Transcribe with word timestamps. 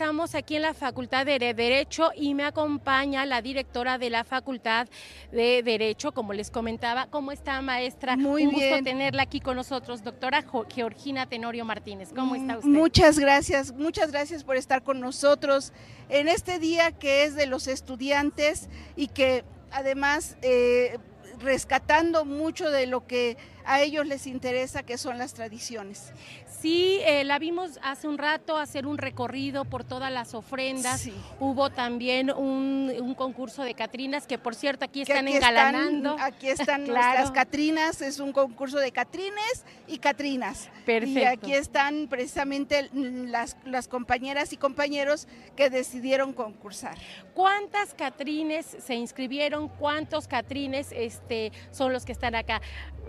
estamos 0.00 0.34
aquí 0.34 0.56
en 0.56 0.62
la 0.62 0.72
Facultad 0.72 1.26
de 1.26 1.38
Derecho 1.38 2.10
y 2.16 2.32
me 2.32 2.44
acompaña 2.44 3.26
la 3.26 3.42
directora 3.42 3.98
de 3.98 4.08
la 4.08 4.24
Facultad 4.24 4.88
de 5.30 5.62
Derecho, 5.62 6.12
como 6.12 6.32
les 6.32 6.50
comentaba. 6.50 7.08
¿Cómo 7.10 7.32
está, 7.32 7.60
maestra? 7.60 8.16
Muy 8.16 8.46
Un 8.46 8.54
bien. 8.54 8.70
gusto 8.70 8.84
tenerla 8.84 9.24
aquí 9.24 9.40
con 9.40 9.56
nosotros, 9.56 10.02
doctora 10.02 10.42
Georgina 10.70 11.26
Tenorio 11.26 11.66
Martínez. 11.66 12.14
¿Cómo 12.16 12.34
está 12.34 12.56
usted? 12.56 12.70
Muchas 12.70 13.18
gracias, 13.18 13.74
muchas 13.74 14.10
gracias 14.10 14.42
por 14.42 14.56
estar 14.56 14.82
con 14.82 15.00
nosotros 15.00 15.74
en 16.08 16.28
este 16.28 16.58
día 16.58 16.92
que 16.92 17.24
es 17.24 17.34
de 17.34 17.44
los 17.44 17.68
estudiantes 17.68 18.70
y 18.96 19.08
que 19.08 19.44
además 19.70 20.38
eh, 20.40 20.96
rescatando 21.40 22.24
mucho 22.24 22.70
de 22.70 22.86
lo 22.86 23.06
que 23.06 23.36
a 23.64 23.80
ellos 23.82 24.06
les 24.06 24.26
interesa, 24.26 24.82
que 24.82 24.98
son 24.98 25.18
las 25.18 25.34
tradiciones. 25.34 26.12
Sí, 26.60 26.98
eh, 27.06 27.24
la 27.24 27.38
vimos 27.38 27.78
hace 27.82 28.06
un 28.06 28.18
rato 28.18 28.58
hacer 28.58 28.86
un 28.86 28.98
recorrido 28.98 29.64
por 29.64 29.82
todas 29.82 30.12
las 30.12 30.34
ofrendas. 30.34 31.00
Sí. 31.00 31.14
Hubo 31.38 31.70
también 31.70 32.30
un, 32.30 32.92
un 33.00 33.14
concurso 33.14 33.62
de 33.62 33.72
Catrinas, 33.74 34.26
que 34.26 34.36
por 34.36 34.54
cierto 34.54 34.84
aquí 34.84 35.00
están 35.00 35.26
aquí 35.26 35.36
engalanando. 35.36 36.10
Están, 36.16 36.32
aquí 36.32 36.48
están 36.50 36.84
Claro. 36.84 37.02
nuestras 37.02 37.30
Catrinas, 37.30 38.02
es 38.02 38.20
un 38.20 38.32
concurso 38.32 38.76
de 38.78 38.92
Catrines 38.92 39.64
y 39.86 39.98
Catrinas. 39.98 40.68
Perfecto. 40.84 41.20
Y 41.20 41.24
aquí 41.24 41.54
están 41.54 42.08
precisamente 42.08 42.90
las, 42.92 43.56
las 43.64 43.88
compañeras 43.88 44.52
y 44.52 44.58
compañeros 44.58 45.28
que 45.56 45.70
decidieron 45.70 46.34
concursar. 46.34 46.98
¿Cuántas 47.32 47.94
Catrines 47.94 48.66
se 48.66 48.96
inscribieron? 48.96 49.68
¿Cuántos 49.68 50.28
Catrines 50.28 50.88
este, 50.92 51.52
son 51.70 51.94
los 51.94 52.04
que 52.04 52.12
están 52.12 52.34
acá? 52.34 52.60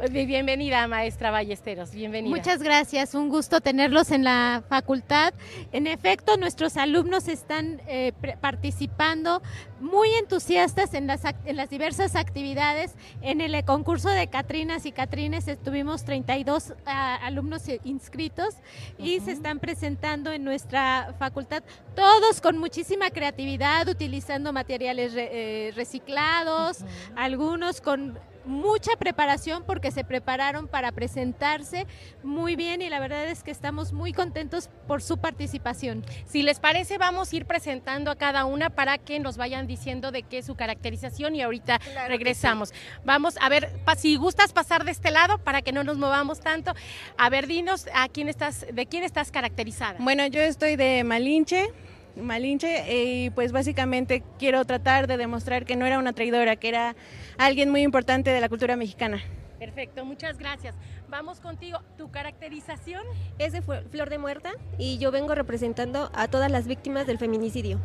Bienvenida, 0.10 0.88
maestra 0.88 1.32
Ballesteros, 1.32 1.92
bienvenida. 1.92 2.34
Muchas 2.36 2.64
gracias, 2.64 3.14
un 3.14 3.28
gusto 3.28 3.41
tenerlos 3.50 4.12
en 4.12 4.24
la 4.24 4.64
facultad. 4.70 5.34
En 5.72 5.88
efecto, 5.88 6.38
nuestros 6.38 6.78
alumnos 6.78 7.28
están 7.28 7.82
eh, 7.88 8.14
participando 8.40 9.42
muy 9.80 10.10
entusiastas 10.14 10.94
en 10.94 11.08
las, 11.08 11.22
en 11.46 11.56
las 11.56 11.70
diversas 11.70 12.16
actividades. 12.16 12.94
En 13.22 13.42
el 13.42 13.66
concurso 13.66 14.10
de 14.10 14.28
Catrinas 14.28 14.86
y 14.86 14.92
Catrines 14.92 15.48
estuvimos 15.48 16.06
32 16.06 16.74
ah, 16.86 17.16
alumnos 17.24 17.64
inscritos 17.84 18.56
y 19.00 19.20
se 19.22 19.32
están 19.32 19.60
presentando 19.60 20.32
en 20.32 20.44
nuestra 20.44 21.16
facultad, 21.18 21.64
todos 21.96 22.42
con 22.42 22.58
muchísima 22.60 23.10
creatividad, 23.10 23.88
utilizando 23.90 24.54
materiales 24.54 25.14
re- 25.14 25.30
eh, 25.32 25.72
reciclados, 25.76 26.80
algunos 27.16 27.82
con 27.82 28.20
mucha 28.46 28.92
preparación 28.98 29.64
porque 29.66 29.92
se 29.92 30.04
prepararon 30.04 30.68
para 30.68 30.92
presentarse 30.92 31.88
muy 32.24 32.56
bien 32.56 32.82
y 32.82 32.90
la 32.90 33.00
verdad 33.00 33.28
es 33.28 33.44
que 33.44 33.52
estamos 33.52 33.94
muy 33.94 34.14
contentos 34.14 34.70
por 34.88 35.02
su 35.02 35.18
participación. 35.18 36.06
Si 36.26 36.44
les 36.44 36.60
parece, 36.60 36.98
vamos 36.98 37.32
a 37.32 37.36
ir 37.36 37.46
presentando 37.46 38.12
a 38.12 38.16
cada 38.16 38.46
una 38.46 38.70
para 38.70 38.98
que 38.98 39.20
nos 39.20 39.38
vayan 39.38 39.68
diciendo 39.68 40.12
de 40.12 40.24
qué 40.24 40.40
es 40.40 40.46
su 40.46 40.56
caracterización 40.56 41.36
y 41.36 41.42
ahorita 41.42 41.80
Claro 41.80 42.10
regresamos. 42.10 42.74
Vamos 43.04 43.36
a 43.42 43.50
ver, 43.50 43.72
si 43.98 44.16
gustas 44.16 44.54
pasar 44.54 44.84
de 44.86 44.92
este 44.92 45.12
lado 45.12 45.38
para 45.38 45.62
que 45.62 45.72
no 45.72 45.84
nos 45.84 45.98
movamos 45.98 46.40
tanto. 46.40 46.74
A 47.18 47.30
ver, 47.30 47.48
dinos 47.48 47.88
a 47.94 48.08
quién 48.10 48.30
estás, 48.30 48.66
de 48.72 48.86
quién 48.86 49.04
estás 49.04 49.32
caracterizada. 49.32 49.96
Bueno, 50.00 50.26
yo 50.28 50.42
estoy 50.42 50.76
de 50.76 51.04
Malinche, 51.04 51.72
Malinche, 52.16 52.86
y 52.90 53.30
pues 53.32 53.52
básicamente 53.52 54.24
quiero 54.40 54.66
tratar 54.66 55.08
de 55.08 55.18
demostrar 55.18 55.66
que 55.66 55.76
no 55.76 55.86
era 55.86 56.00
una 56.00 56.14
traidora, 56.14 56.56
que 56.56 56.70
era 56.70 56.96
alguien 57.38 57.70
muy 57.70 57.82
importante 57.82 58.30
de 58.32 58.42
la 58.42 58.50
cultura 58.50 58.76
mexicana. 58.76 59.22
Perfecto, 59.60 60.04
muchas 60.06 60.38
gracias. 60.40 60.74
Vamos 61.08 61.40
contigo. 61.40 61.80
¿Tu 61.98 62.10
caracterización? 62.10 63.04
Es 63.38 63.54
de 63.54 63.62
Flor 63.62 64.10
de 64.10 64.18
Muerta 64.18 64.52
y 64.80 64.98
yo 64.98 65.12
vengo 65.12 65.36
representando 65.36 66.10
a 66.16 66.28
todas 66.28 66.50
las 66.52 66.66
víctimas 66.68 67.06
del 67.06 67.20
feminicidio. 67.20 67.80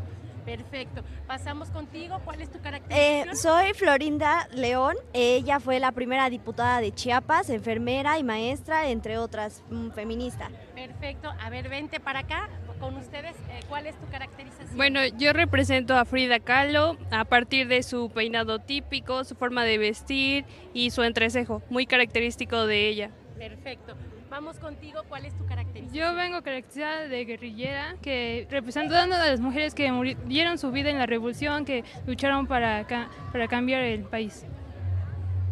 Perfecto. 0.46 1.02
Pasamos 1.26 1.68
contigo. 1.70 2.20
¿Cuál 2.24 2.40
es 2.40 2.48
tu 2.50 2.58
Eh, 2.58 2.62
caracterización? 2.62 3.36
soy 3.36 3.74
Florinda 3.74 4.48
León, 4.54 4.94
ella 5.12 5.58
fue 5.58 5.80
la 5.80 5.90
primera 5.90 6.30
diputada 6.30 6.80
de 6.80 6.92
Chiapas, 6.92 7.50
enfermera 7.50 8.16
y 8.18 8.22
maestra, 8.24 8.88
entre 8.88 9.18
otras, 9.18 9.62
mm, 9.68 9.90
feminista. 9.90 10.48
Perfecto. 10.74 11.28
A 11.40 11.50
ver, 11.50 11.68
vente 11.68 11.98
para 11.98 12.20
acá 12.20 12.48
con 12.78 12.96
ustedes. 12.96 13.34
eh, 13.50 13.60
¿Cuál 13.68 13.86
es 13.86 13.96
tu 13.98 14.06
caracterización? 14.10 14.76
Bueno, 14.76 15.00
yo 15.18 15.32
represento 15.32 15.96
a 15.96 16.04
Frida 16.04 16.40
Kahlo 16.40 16.96
a 17.10 17.24
partir 17.24 17.68
de 17.68 17.82
su 17.82 18.10
peinado 18.10 18.58
típico, 18.58 19.24
su 19.24 19.34
forma 19.34 19.64
de 19.64 19.78
vestir 19.78 20.44
y 20.74 20.90
su 20.90 21.02
entrecejo, 21.02 21.62
muy 21.70 21.86
característico 21.86 22.66
de 22.66 22.88
ella. 22.88 23.10
Perfecto. 23.38 23.94
Vamos 24.28 24.58
contigo. 24.58 25.02
¿Cuál 25.08 25.24
es 25.24 25.34
tu 25.38 25.46
caracterización? 25.46 25.94
Yo 25.94 26.14
vengo 26.14 26.42
caracterizada 26.42 27.06
de 27.06 27.24
guerrillera, 27.24 27.96
que 28.02 28.46
representando 28.50 29.14
a 29.14 29.18
las 29.28 29.40
mujeres 29.40 29.72
que 29.74 29.90
muri- 29.92 30.16
dieron 30.26 30.58
su 30.58 30.72
vida 30.72 30.90
en 30.90 30.98
la 30.98 31.06
revolución, 31.06 31.64
que 31.64 31.84
lucharon 32.06 32.46
para, 32.46 32.86
ca- 32.86 33.08
para 33.32 33.46
cambiar 33.48 33.82
el 33.82 34.02
país. 34.02 34.44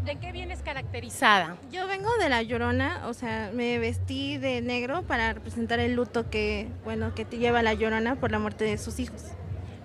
¿De 0.05 0.17
qué 0.17 0.33
vienes 0.33 0.61
caracterizada? 0.61 1.57
Yo 1.73 1.87
vengo 1.87 2.11
de 2.19 2.29
La 2.29 2.43
Llorona, 2.43 3.05
o 3.09 3.15
sea, 3.15 3.51
me 3.55 3.79
vestí 3.79 4.37
de 4.37 4.61
negro 4.61 5.03
para 5.03 5.33
representar 5.33 5.81
el 5.81 5.95
luto 5.95 6.29
que, 6.29 6.69
bueno, 6.85 7.15
que 7.15 7.25
te 7.25 7.39
lleva 7.39 7.63
La 7.63 7.73
Llorona 7.73 8.17
por 8.17 8.31
la 8.31 8.39
muerte 8.39 8.65
de 8.65 8.77
sus 8.77 8.99
hijos. 9.01 9.23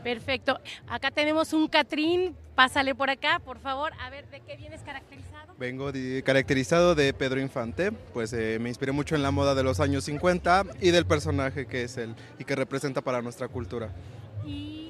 Perfecto. 0.04 0.60
Acá 0.88 1.12
tenemos 1.12 1.54
un 1.54 1.68
Catrín. 1.68 2.36
Pásale 2.56 2.94
por 2.96 3.10
acá, 3.10 3.40
por 3.46 3.60
favor. 3.60 3.94
A 4.02 4.10
ver, 4.10 4.28
¿de 4.30 4.42
qué 4.42 4.58
vienes 4.58 4.82
caracterizado? 4.82 5.54
Vengo 5.58 5.94
di- 5.94 6.22
caracterizado 6.24 6.94
de 6.96 7.14
Pedro 7.14 7.40
Infante, 7.40 7.94
pues 7.94 8.34
eh, 8.34 8.58
me 8.60 8.68
inspiré 8.68 8.92
mucho 8.92 9.16
en 9.16 9.24
la 9.24 9.32
moda 9.32 9.56
de 9.56 9.64
los 9.64 9.80
años 9.80 10.04
50 10.04 10.66
y 10.82 10.92
del 10.92 11.06
personaje 11.06 11.66
que 11.68 11.84
es 11.84 11.96
él 11.98 12.14
y 12.38 12.44
que 12.44 12.56
representa 12.58 13.00
para 13.02 13.22
nuestra 13.22 13.48
cultura. 13.48 13.90
¿Y 14.46 14.89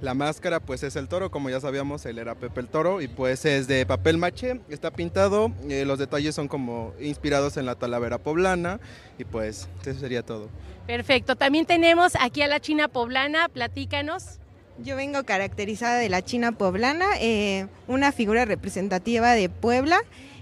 la 0.00 0.14
máscara? 0.14 0.60
Pues 0.60 0.82
es 0.82 0.96
el 0.96 1.08
toro, 1.08 1.30
como 1.30 1.50
ya 1.50 1.60
sabíamos, 1.60 2.04
él 2.06 2.18
era 2.18 2.34
Pepe 2.34 2.60
el 2.60 2.68
Toro 2.68 3.00
y 3.00 3.08
pues 3.08 3.44
es 3.44 3.66
de 3.66 3.86
papel 3.86 4.18
maché, 4.18 4.60
está 4.68 4.90
pintado, 4.90 5.52
eh, 5.68 5.84
los 5.84 5.98
detalles 5.98 6.34
son 6.34 6.48
como 6.48 6.92
inspirados 7.00 7.56
en 7.56 7.66
la 7.66 7.74
talavera 7.74 8.18
poblana 8.18 8.80
y 9.18 9.24
pues 9.24 9.68
eso 9.84 10.00
sería 10.00 10.22
todo. 10.22 10.48
Perfecto. 10.86 11.34
También 11.36 11.66
tenemos 11.66 12.12
aquí 12.20 12.42
a 12.42 12.46
la 12.46 12.60
China 12.60 12.88
poblana. 12.88 13.48
Platícanos. 13.48 14.38
Yo 14.78 14.94
vengo 14.94 15.24
caracterizada 15.24 15.96
de 15.96 16.08
la 16.08 16.22
China 16.22 16.52
poblana, 16.52 17.06
eh, 17.20 17.66
una 17.88 18.12
figura 18.12 18.44
representativa 18.44 19.32
de 19.32 19.48
Puebla 19.48 20.00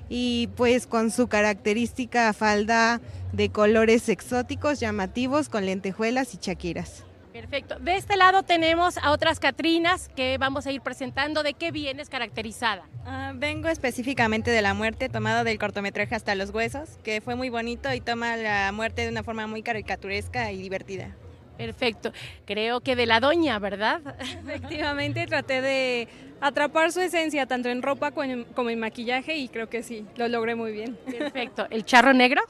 y 0.08 0.48
pues 0.56 0.86
con 0.86 1.10
su 1.12 1.28
característica 1.28 2.32
falda 2.32 3.00
de 3.32 3.50
colores 3.50 4.08
exóticos, 4.08 4.80
llamativos, 4.80 5.48
con 5.48 5.64
lentejuelas 5.66 6.34
y 6.34 6.38
chaquiras. 6.38 7.04
Perfecto. 7.54 7.78
De 7.78 7.94
este 7.94 8.16
lado 8.16 8.42
tenemos 8.42 8.98
a 8.98 9.12
otras 9.12 9.38
Catrinas 9.38 10.08
que 10.16 10.38
vamos 10.38 10.66
a 10.66 10.72
ir 10.72 10.80
presentando. 10.80 11.44
¿De 11.44 11.54
qué 11.54 11.70
vienes 11.70 12.08
caracterizada? 12.08 12.82
Ah, 13.06 13.30
vengo 13.32 13.68
específicamente 13.68 14.50
de 14.50 14.60
la 14.60 14.74
muerte 14.74 15.08
tomada 15.08 15.44
del 15.44 15.56
cortometraje 15.56 16.16
Hasta 16.16 16.34
los 16.34 16.50
Huesos, 16.50 16.98
que 17.04 17.20
fue 17.20 17.36
muy 17.36 17.50
bonito 17.50 17.94
y 17.94 18.00
toma 18.00 18.36
la 18.36 18.72
muerte 18.72 19.02
de 19.02 19.10
una 19.10 19.22
forma 19.22 19.46
muy 19.46 19.62
caricaturesca 19.62 20.50
y 20.50 20.62
divertida. 20.62 21.14
Perfecto. 21.56 22.12
Creo 22.44 22.80
que 22.80 22.96
de 22.96 23.06
la 23.06 23.20
doña, 23.20 23.60
¿verdad? 23.60 24.00
Efectivamente, 24.18 25.24
traté 25.28 25.62
de 25.62 26.08
atrapar 26.40 26.90
su 26.90 27.02
esencia 27.02 27.46
tanto 27.46 27.68
en 27.68 27.82
ropa 27.82 28.10
como 28.10 28.24
en, 28.24 28.44
como 28.46 28.70
en 28.70 28.80
maquillaje 28.80 29.36
y 29.36 29.46
creo 29.46 29.68
que 29.68 29.84
sí, 29.84 30.04
lo 30.16 30.26
logré 30.26 30.56
muy 30.56 30.72
bien. 30.72 30.98
Perfecto. 31.06 31.68
¿El 31.70 31.84
charro 31.84 32.14
negro? 32.14 32.42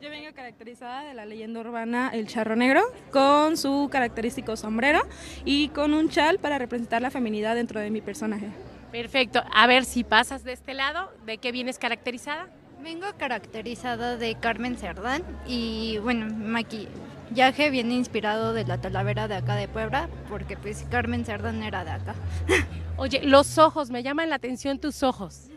Yo 0.00 0.08
vengo 0.08 0.32
caracterizada 0.34 1.02
de 1.02 1.12
la 1.12 1.26
leyenda 1.26 1.60
urbana 1.60 2.08
El 2.14 2.26
Charro 2.26 2.56
Negro, 2.56 2.80
con 3.12 3.58
su 3.58 3.90
característico 3.92 4.56
sombrero 4.56 5.02
y 5.44 5.68
con 5.68 5.92
un 5.92 6.08
chal 6.08 6.38
para 6.38 6.56
representar 6.56 7.02
la 7.02 7.10
feminidad 7.10 7.54
dentro 7.54 7.80
de 7.80 7.90
mi 7.90 8.00
personaje. 8.00 8.48
Perfecto. 8.90 9.42
A 9.52 9.66
ver 9.66 9.84
si 9.84 10.02
pasas 10.02 10.42
de 10.42 10.54
este 10.54 10.72
lado. 10.72 11.12
¿De 11.26 11.36
qué 11.36 11.52
vienes 11.52 11.78
caracterizada? 11.78 12.48
Vengo 12.82 13.06
caracterizada 13.18 14.16
de 14.16 14.36
Carmen 14.36 14.78
Cerdán 14.78 15.22
y 15.46 15.98
bueno, 15.98 16.34
maquillaje 16.34 17.68
viene 17.68 17.92
inspirado 17.92 18.54
de 18.54 18.64
la 18.64 18.80
talavera 18.80 19.28
de 19.28 19.34
acá 19.34 19.54
de 19.54 19.68
Puebla, 19.68 20.08
porque 20.30 20.56
pues 20.56 20.86
Carmen 20.90 21.26
Cerdán 21.26 21.62
era 21.62 21.84
de 21.84 21.90
acá. 21.90 22.14
Oye, 22.96 23.20
los 23.22 23.58
ojos, 23.58 23.90
me 23.90 24.02
llaman 24.02 24.30
la 24.30 24.36
atención 24.36 24.78
tus 24.78 25.02
ojos. 25.02 25.49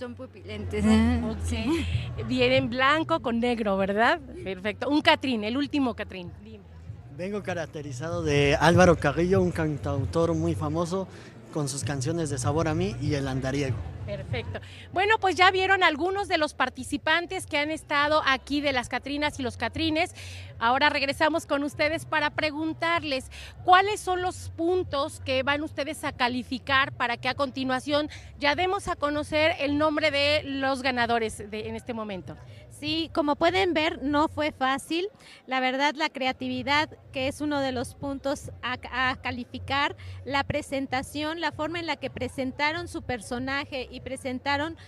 Son 0.00 0.14
pupilentes. 0.14 0.82
Ok. 0.82 2.26
Vienen 2.26 2.70
blanco 2.70 3.20
con 3.20 3.38
negro, 3.38 3.76
¿verdad? 3.76 4.18
Perfecto. 4.42 4.88
Un 4.88 5.02
Catrín, 5.02 5.44
el 5.44 5.58
último 5.58 5.94
Catrín. 5.94 6.32
Dime. 6.42 6.64
Vengo 7.18 7.42
caracterizado 7.42 8.22
de 8.22 8.56
Álvaro 8.58 8.96
Carrillo, 8.96 9.42
un 9.42 9.50
cantautor 9.50 10.32
muy 10.34 10.54
famoso 10.54 11.06
con 11.50 11.68
sus 11.68 11.84
canciones 11.84 12.30
de 12.30 12.38
Sabor 12.38 12.68
a 12.68 12.74
mí 12.74 12.96
y 13.00 13.14
El 13.14 13.28
Andariego. 13.28 13.76
Perfecto. 14.06 14.60
Bueno, 14.92 15.18
pues 15.20 15.36
ya 15.36 15.50
vieron 15.50 15.84
algunos 15.84 16.26
de 16.26 16.38
los 16.38 16.54
participantes 16.54 17.46
que 17.46 17.58
han 17.58 17.70
estado 17.70 18.22
aquí 18.26 18.60
de 18.60 18.72
las 18.72 18.88
Catrinas 18.88 19.38
y 19.38 19.42
los 19.42 19.56
Catrines. 19.56 20.14
Ahora 20.58 20.88
regresamos 20.90 21.46
con 21.46 21.62
ustedes 21.62 22.06
para 22.06 22.30
preguntarles 22.30 23.30
cuáles 23.64 24.00
son 24.00 24.22
los 24.22 24.50
puntos 24.56 25.20
que 25.20 25.42
van 25.42 25.62
ustedes 25.62 26.02
a 26.04 26.12
calificar 26.12 26.92
para 26.92 27.18
que 27.18 27.28
a 27.28 27.34
continuación 27.34 28.10
ya 28.38 28.56
demos 28.56 28.88
a 28.88 28.96
conocer 28.96 29.52
el 29.60 29.78
nombre 29.78 30.10
de 30.10 30.42
los 30.44 30.82
ganadores 30.82 31.50
de, 31.50 31.68
en 31.68 31.76
este 31.76 31.94
momento. 31.94 32.36
Sí, 32.80 33.10
como 33.12 33.36
pueden 33.36 33.74
ver, 33.74 34.02
no 34.02 34.28
fue 34.28 34.52
fácil. 34.52 35.08
La 35.46 35.60
verdad, 35.60 35.94
la 35.94 36.08
creatividad, 36.08 36.88
que 37.12 37.28
es 37.28 37.42
uno 37.42 37.60
de 37.60 37.72
los 37.72 37.94
puntos 37.94 38.50
a, 38.62 38.78
a, 39.10 39.16
calificar, 39.16 39.96
la 40.24 40.44
presentación, 40.44 41.42
la 41.42 41.52
forma 41.52 41.78
en 41.78 41.86
la 41.86 41.96
que 41.96 42.08
presentaron 42.08 42.88
su 42.88 43.02
personaje 43.02 43.86
y 43.90 44.00
presentaron 44.00 44.78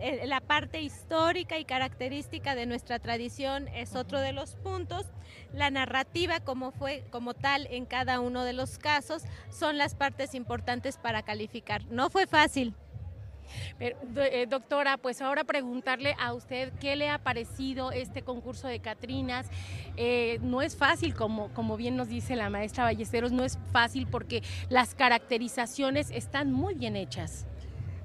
eh, 0.00 0.26
la 0.26 0.40
parte 0.40 0.80
histórica 0.80 1.58
y 1.58 1.64
característica 1.64 2.54
de 2.54 2.66
nuestra 2.66 2.98
tradición 2.98 3.68
es 3.68 3.94
otro 3.94 4.18
de 4.18 4.32
los 4.32 4.56
puntos. 4.56 5.06
La 5.52 5.70
narrativa, 5.70 6.40
como 6.40 6.72
fue 6.72 7.04
como 7.10 7.34
tal 7.34 7.68
en 7.70 7.84
cada 7.84 8.18
uno 8.18 8.44
de 8.44 8.52
los 8.52 8.78
casos, 8.78 9.22
son 9.50 9.76
las 9.76 9.94
partes 9.94 10.34
importantes 10.34 10.96
para 10.96 11.22
calificar. 11.22 11.84
No 11.86 12.10
fue 12.10 12.26
fácil, 12.26 12.74
eh, 13.80 14.46
doctora, 14.48 14.96
pues 14.96 15.20
ahora 15.20 15.44
preguntarle 15.44 16.14
a 16.18 16.32
usted 16.32 16.72
qué 16.80 16.96
le 16.96 17.08
ha 17.08 17.18
parecido 17.18 17.92
este 17.92 18.22
concurso 18.22 18.68
de 18.68 18.80
Catrinas. 18.80 19.48
Eh, 19.96 20.38
no 20.42 20.62
es 20.62 20.76
fácil, 20.76 21.14
como, 21.14 21.48
como 21.54 21.76
bien 21.76 21.96
nos 21.96 22.08
dice 22.08 22.36
la 22.36 22.50
maestra 22.50 22.84
Ballesteros, 22.84 23.32
no 23.32 23.44
es 23.44 23.58
fácil 23.72 24.06
porque 24.06 24.42
las 24.68 24.94
caracterizaciones 24.94 26.10
están 26.10 26.52
muy 26.52 26.74
bien 26.74 26.96
hechas. 26.96 27.46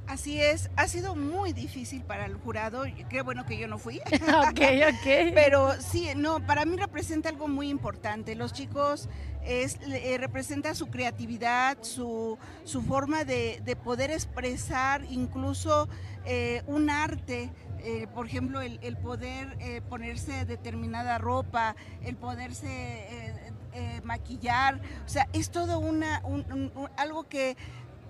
Así 0.08 0.42
es, 0.42 0.70
ha 0.78 0.88
sido 0.88 1.16
muy 1.16 1.52
difícil 1.52 2.02
para 2.02 2.26
el 2.26 2.36
jurado, 2.36 2.84
qué 3.10 3.22
bueno 3.24 3.46
que 3.46 3.58
yo 3.58 3.68
no 3.68 3.78
fui. 3.78 4.00
ok, 4.50 4.62
ok. 4.90 5.06
Pero 5.34 5.74
sí, 5.82 6.10
no, 6.16 6.40
para 6.46 6.64
mí 6.64 6.78
representa 6.78 7.28
algo 7.28 7.50
muy 7.50 7.70
importante. 7.70 8.34
Los 8.36 8.54
chicos 8.54 9.10
es, 9.44 9.78
eh, 9.86 10.18
representa 10.18 10.74
su 10.76 10.88
creatividad, 10.88 11.78
su, 11.82 12.38
su 12.64 12.82
forma 12.84 13.26
de, 13.26 13.62
de, 13.66 13.76
poder 13.76 14.12
expresar 14.12 15.04
incluso 15.10 15.90
eh, 16.26 16.64
un 16.68 16.90
arte. 16.90 17.52
Eh, 17.80 18.08
por 18.14 18.28
ejemplo, 18.28 18.62
el, 18.62 18.80
el 18.82 18.96
poder 18.96 19.58
eh, 19.60 19.82
ponerse 19.90 20.46
determinada 20.46 21.18
ropa, 21.18 21.76
el 22.04 22.16
poderse 22.16 23.44
maquillar, 24.04 24.82
o 25.06 25.10
sea, 25.10 25.28
es 25.34 25.52
todo 25.52 25.78
una, 25.78 26.22
un, 26.24 26.72
un, 26.74 26.90
algo 26.98 27.28
que 27.28 27.56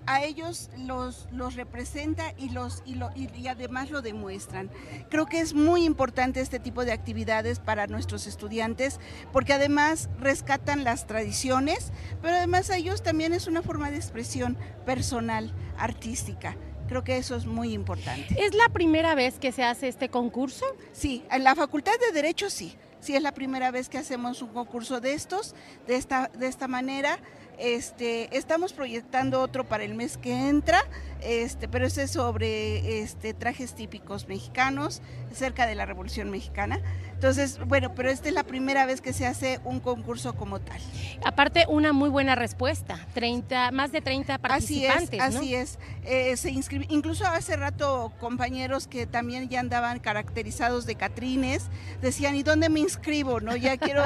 a 0.06 0.22
ellos 0.22 0.70
los, 0.76 1.28
los 1.32 1.54
representa 1.54 2.32
y, 2.36 2.50
los, 2.50 2.82
y, 2.86 2.94
lo, 2.94 3.10
y, 3.14 3.48
además 3.48 3.90
lo 3.90 4.02
demuestran. 4.02 4.70
Creo 5.10 5.26
que 5.26 5.40
es 5.40 5.54
muy 5.54 5.84
importante 5.84 6.40
este 6.40 6.58
tipo 6.58 6.84
de 6.84 6.92
actividades 6.92 7.58
para 7.58 7.86
nuestros 7.86 8.26
estudiantes 8.26 9.00
porque 9.32 9.52
además 9.52 10.08
rescatan 10.18 10.84
las 10.84 11.06
tradiciones, 11.06 11.92
pero 12.22 12.36
además 12.36 12.70
a 12.70 12.76
ellos 12.76 13.02
también 13.02 13.32
es 13.32 13.46
una 13.46 13.62
forma 13.62 13.90
de 13.90 13.96
expresión 13.96 14.56
personal, 14.84 15.54
artística. 15.76 16.56
Creo 16.88 17.04
que 17.04 17.18
eso 17.18 17.36
es 17.36 17.44
muy 17.44 17.74
importante. 17.74 18.34
¿Es 18.42 18.54
la 18.54 18.70
primera 18.70 19.14
vez 19.14 19.38
que 19.38 19.52
se 19.52 19.62
hace 19.62 19.88
este 19.88 20.08
concurso? 20.08 20.64
Sí, 20.92 21.22
en 21.30 21.44
la 21.44 21.54
Facultad 21.54 21.92
de 22.00 22.12
Derecho 22.12 22.48
sí. 22.48 22.76
Sí, 23.00 23.14
es 23.14 23.22
la 23.22 23.32
primera 23.32 23.70
vez 23.70 23.88
que 23.88 23.98
hacemos 23.98 24.42
un 24.42 24.48
concurso 24.48 25.00
de 25.00 25.12
estos, 25.12 25.54
de 25.86 25.96
esta, 25.96 26.30
de 26.34 26.46
esta 26.46 26.66
manera. 26.66 27.18
Este, 27.58 28.36
estamos 28.36 28.72
proyectando 28.72 29.40
otro 29.40 29.64
para 29.64 29.82
el 29.82 29.94
mes 29.94 30.16
que 30.16 30.48
entra, 30.48 30.84
este, 31.22 31.68
pero 31.68 31.86
ese 31.86 32.04
es 32.04 32.10
sobre 32.12 33.00
este, 33.00 33.34
trajes 33.34 33.74
típicos 33.74 34.28
mexicanos, 34.28 35.02
cerca 35.32 35.66
de 35.66 35.74
la 35.74 35.86
Revolución 35.86 36.30
Mexicana. 36.30 36.80
Entonces, 37.12 37.58
bueno, 37.66 37.94
pero 37.96 38.10
esta 38.10 38.28
es 38.28 38.34
la 38.34 38.44
primera 38.44 38.86
vez 38.86 39.00
que 39.00 39.12
se 39.12 39.26
hace 39.26 39.58
un 39.64 39.80
concurso 39.80 40.34
como 40.34 40.60
tal. 40.60 40.80
Aparte, 41.24 41.64
una 41.68 41.92
muy 41.92 42.10
buena 42.10 42.36
respuesta, 42.36 43.06
30, 43.14 43.72
más 43.72 43.90
de 43.90 44.00
30 44.00 44.38
participantes. 44.38 45.20
Así 45.20 45.54
es, 45.54 45.66
así 45.66 45.78
es. 45.78 45.78
Eh, 46.04 46.36
se 46.36 46.50
incluso 46.88 47.26
hace 47.26 47.56
rato 47.56 48.12
compañeros 48.20 48.86
que 48.86 49.06
también 49.06 49.48
ya 49.48 49.58
andaban 49.60 49.98
caracterizados 49.98 50.86
de 50.86 50.94
Catrines, 50.94 51.64
decían, 52.00 52.36
¿y 52.36 52.44
dónde 52.44 52.68
me 52.68 52.80
inscribo? 52.80 53.40
¿No? 53.40 53.56
Ya 53.56 53.76
quiero, 53.78 54.04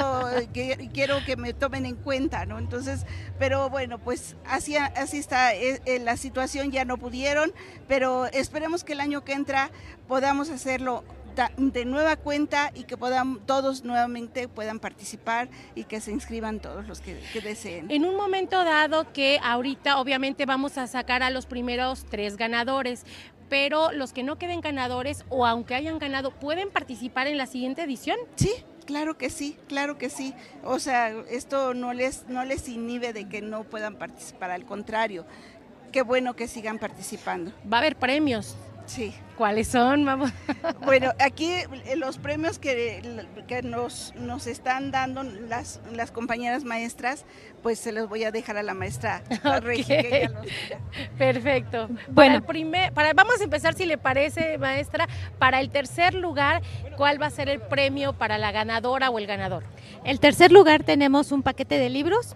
que, 0.51 0.89
quiero 0.91 1.23
que 1.23 1.35
me 1.35 1.53
tomen 1.53 1.85
en 1.85 1.95
cuenta, 1.95 2.45
¿no? 2.45 2.57
Entonces, 2.57 3.05
pero 3.37 3.69
bueno, 3.69 3.99
pues 3.99 4.35
así, 4.45 4.75
así 4.75 5.17
está 5.17 5.53
eh, 5.53 5.99
la 6.01 6.17
situación, 6.17 6.71
ya 6.71 6.83
no 6.83 6.97
pudieron, 7.03 7.51
pero 7.89 8.27
esperemos 8.27 8.85
que 8.85 8.93
el 8.93 9.01
año 9.01 9.25
que 9.25 9.33
entra 9.33 9.71
podamos 10.07 10.49
hacerlo 10.49 11.03
de 11.57 11.83
nueva 11.83 12.15
cuenta 12.15 12.71
y 12.73 12.85
que 12.85 12.95
puedan 12.95 13.39
todos 13.45 13.83
nuevamente 13.83 14.47
puedan 14.47 14.79
participar 14.79 15.49
y 15.75 15.83
que 15.83 15.99
se 15.99 16.11
inscriban 16.11 16.61
todos 16.61 16.87
los 16.87 17.01
que, 17.01 17.19
que, 17.33 17.41
deseen. 17.41 17.91
En 17.91 18.05
un 18.05 18.15
momento 18.15 18.63
dado 18.63 19.11
que 19.11 19.39
ahorita 19.43 19.99
obviamente 19.99 20.45
vamos 20.45 20.77
a 20.77 20.87
sacar 20.87 21.23
a 21.23 21.29
los 21.29 21.45
primeros 21.45 22.05
tres 22.05 22.37
ganadores, 22.37 23.03
pero 23.49 23.91
los 23.91 24.13
que 24.13 24.23
no 24.23 24.37
queden 24.37 24.61
ganadores 24.61 25.25
o 25.27 25.45
aunque 25.45 25.75
hayan 25.75 25.99
ganado, 25.99 26.31
¿pueden 26.31 26.69
participar 26.69 27.27
en 27.27 27.37
la 27.37 27.47
siguiente 27.47 27.83
edición? 27.83 28.17
Sí, 28.35 28.53
Claro 28.85 29.17
que 29.17 29.29
sí, 29.29 29.57
claro 29.67 29.97
que 29.97 30.09
sí. 30.09 30.33
O 30.63 30.79
sea, 30.79 31.09
esto 31.29 31.73
no 31.73 31.93
les, 31.93 32.27
no 32.27 32.43
les 32.43 32.67
inhibe 32.67 33.13
de 33.13 33.27
que 33.29 33.41
no 33.41 33.63
puedan 33.63 33.95
participar, 33.95 34.51
al 34.51 34.65
contrario, 34.65 35.25
qué 35.93 36.01
bueno 36.01 36.35
que 36.35 36.49
sigan 36.49 36.79
participando. 36.79 37.53
Va 37.71 37.77
a 37.77 37.79
haber 37.79 37.95
premios. 37.95 38.57
Sí. 38.85 39.13
¿Cuáles 39.37 39.69
son? 39.69 40.03
Vamos. 40.03 40.31
Bueno, 40.83 41.11
aquí 41.19 41.53
los 41.95 42.17
premios 42.17 42.59
que, 42.59 43.01
que 43.47 43.61
nos, 43.61 44.13
nos, 44.15 44.47
están 44.47 44.91
dando 44.91 45.23
las, 45.23 45.79
las, 45.93 46.11
compañeras 46.11 46.63
maestras, 46.65 47.25
pues 47.61 47.79
se 47.79 47.91
los 47.91 48.09
voy 48.09 48.23
a 48.25 48.31
dejar 48.31 48.57
a 48.57 48.63
la 48.63 48.73
maestra 48.73 49.23
okay. 49.39 49.59
Regi, 49.61 49.83
que 49.83 50.29
los 50.29 50.45
Perfecto. 51.17 51.87
Bueno, 52.09 52.35
para 52.35 52.47
primer, 52.47 52.93
para, 52.93 53.13
vamos 53.13 53.39
a 53.39 53.43
empezar, 53.43 53.75
si 53.75 53.85
le 53.85 53.97
parece, 53.97 54.57
maestra, 54.57 55.07
para 55.39 55.61
el 55.61 55.69
tercer 55.69 56.15
lugar, 56.15 56.61
¿cuál 56.97 57.21
va 57.21 57.27
a 57.27 57.31
ser 57.31 57.47
el 57.47 57.61
premio 57.61 58.13
para 58.13 58.37
la 58.37 58.51
ganadora 58.51 59.09
o 59.09 59.19
el 59.19 59.27
ganador? 59.27 59.63
El 60.03 60.19
tercer 60.19 60.51
lugar 60.51 60.83
tenemos 60.83 61.31
un 61.31 61.43
paquete 61.43 61.77
de 61.77 61.89
libros 61.89 62.35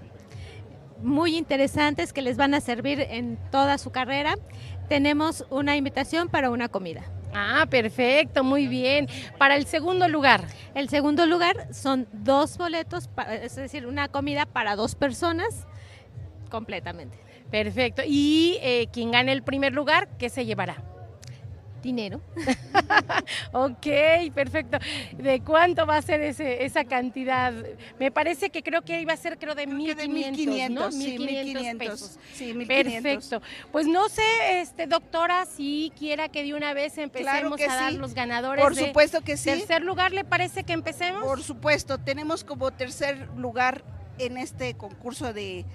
muy 1.01 1.35
interesantes 1.35 2.13
que 2.13 2.21
les 2.21 2.38
van 2.38 2.53
a 2.53 2.61
servir 2.61 2.99
en 2.99 3.38
toda 3.51 3.77
su 3.77 3.91
carrera 3.91 4.35
tenemos 4.88 5.45
una 5.49 5.75
invitación 5.75 6.29
para 6.29 6.49
una 6.49 6.69
comida. 6.69 7.03
Ah, 7.33 7.65
perfecto, 7.69 8.44
muy 8.44 8.67
bien. 8.67 9.07
Para 9.38 9.55
el 9.55 9.65
segundo 9.65 10.07
lugar. 10.07 10.45
El 10.75 10.89
segundo 10.89 11.25
lugar 11.25 11.73
son 11.73 12.07
dos 12.11 12.57
boletos, 12.57 13.09
es 13.41 13.55
decir, 13.55 13.85
una 13.85 14.07
comida 14.07 14.45
para 14.45 14.75
dos 14.75 14.95
personas 14.95 15.67
completamente. 16.49 17.17
Perfecto. 17.51 18.01
¿Y 18.05 18.57
eh, 18.61 18.88
quien 18.91 19.11
gane 19.11 19.31
el 19.31 19.44
primer 19.44 19.73
lugar, 19.73 20.09
qué 20.17 20.29
se 20.29 20.45
llevará? 20.45 20.83
Dinero. 21.87 22.19
ok, 23.53 23.87
perfecto. 24.35 24.77
¿De 25.17 25.39
cuánto 25.39 25.85
va 25.85 25.97
a 25.97 26.01
ser 26.01 26.21
ese, 26.21 26.65
esa 26.65 26.83
cantidad? 26.83 27.53
Me 27.97 28.11
parece 28.11 28.49
que 28.49 28.61
creo 28.61 28.81
que 28.81 28.99
iba 28.99 29.13
a 29.13 29.17
ser 29.17 29.37
creo 29.37 29.56
de 29.56 29.67
1.500, 29.69 30.69
¿no? 30.69 30.89
1.500 30.89 31.77
pesos. 31.77 32.19
Sí, 32.33 32.51
1, 32.51 32.67
Perfecto. 32.67 33.41
Pues 33.71 33.87
no 33.87 34.09
sé, 34.09 34.21
este 34.59 34.85
doctora, 34.85 35.45
si 35.45 35.94
quiera 35.97 36.27
que 36.27 36.44
de 36.44 36.53
una 36.53 36.73
vez 36.73 36.97
empecemos 36.97 37.56
claro 37.56 37.71
a 37.71 37.75
dar 37.75 37.91
sí. 37.94 37.97
los 37.97 38.13
ganadores. 38.13 38.63
Por 38.63 38.75
supuesto 38.75 39.21
que 39.21 39.37
sí. 39.37 39.49
Tercer 39.49 39.83
lugar, 39.83 40.11
¿le 40.11 40.25
parece 40.25 40.65
que 40.65 40.73
empecemos? 40.73 41.23
Por 41.23 41.41
supuesto, 41.41 41.99
tenemos 41.99 42.44
como 42.44 42.71
tercer 42.71 43.29
lugar 43.37 43.83
en 44.17 44.37
este 44.37 44.75
concurso 44.75 45.31
de, 45.31 45.65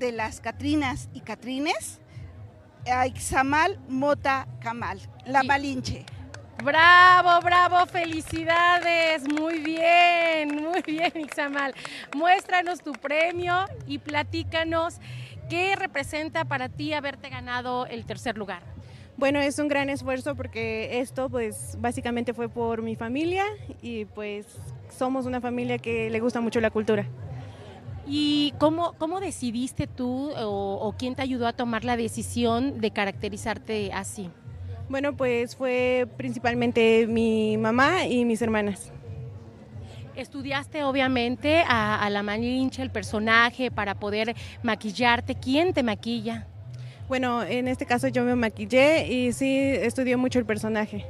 de 0.00 0.10
las 0.10 0.40
Catrinas 0.40 1.08
y 1.14 1.20
Catrines 1.20 2.00
a 2.90 3.06
Ixamal 3.06 3.78
Mota 3.88 4.46
Camal, 4.60 5.00
la 5.26 5.40
sí. 5.40 5.46
Malinche. 5.46 6.06
Bravo, 6.62 7.40
bravo, 7.42 7.84
felicidades, 7.86 9.28
muy 9.28 9.58
bien, 9.58 10.62
muy 10.62 10.80
bien 10.86 11.12
Ixamal. 11.14 11.74
Muéstranos 12.14 12.80
tu 12.80 12.92
premio 12.92 13.66
y 13.86 13.98
platícanos 13.98 14.98
qué 15.50 15.76
representa 15.76 16.44
para 16.44 16.68
ti 16.68 16.92
haberte 16.92 17.28
ganado 17.28 17.86
el 17.86 18.06
tercer 18.06 18.38
lugar. 18.38 18.62
Bueno, 19.16 19.40
es 19.40 19.58
un 19.58 19.68
gran 19.68 19.90
esfuerzo 19.90 20.34
porque 20.34 21.00
esto 21.00 21.28
pues 21.28 21.76
básicamente 21.80 22.34
fue 22.34 22.48
por 22.48 22.82
mi 22.82 22.96
familia 22.96 23.44
y 23.82 24.06
pues 24.06 24.46
somos 24.96 25.26
una 25.26 25.40
familia 25.40 25.78
que 25.78 26.08
le 26.08 26.20
gusta 26.20 26.40
mucho 26.40 26.60
la 26.60 26.70
cultura. 26.70 27.06
¿Y 28.06 28.54
cómo, 28.58 28.94
cómo 28.98 29.20
decidiste 29.20 29.86
tú 29.86 30.30
o, 30.32 30.78
o, 30.80 30.92
quién 30.92 31.14
te 31.14 31.22
ayudó 31.22 31.46
a 31.46 31.52
tomar 31.52 31.84
la 31.84 31.96
decisión 31.96 32.80
de 32.80 32.90
caracterizarte 32.90 33.92
así? 33.92 34.30
Bueno, 34.88 35.16
pues 35.16 35.56
fue 35.56 36.06
principalmente 36.16 37.06
mi 37.06 37.56
mamá 37.56 38.06
y 38.06 38.24
mis 38.24 38.42
hermanas. 38.42 38.92
Estudiaste 40.14 40.84
obviamente 40.84 41.64
a, 41.66 42.00
a 42.00 42.10
la 42.10 42.22
Malinche, 42.22 42.82
el 42.82 42.90
personaje, 42.90 43.70
para 43.70 43.96
poder 43.96 44.34
maquillarte. 44.62 45.34
¿Quién 45.34 45.72
te 45.72 45.82
maquilla? 45.82 46.46
Bueno, 47.08 47.42
en 47.42 47.68
este 47.68 47.84
caso 47.84 48.08
yo 48.08 48.24
me 48.24 48.34
maquillé 48.34 49.06
y 49.12 49.32
sí 49.32 49.58
estudié 49.58 50.16
mucho 50.16 50.38
el 50.38 50.46
personaje. 50.46 51.04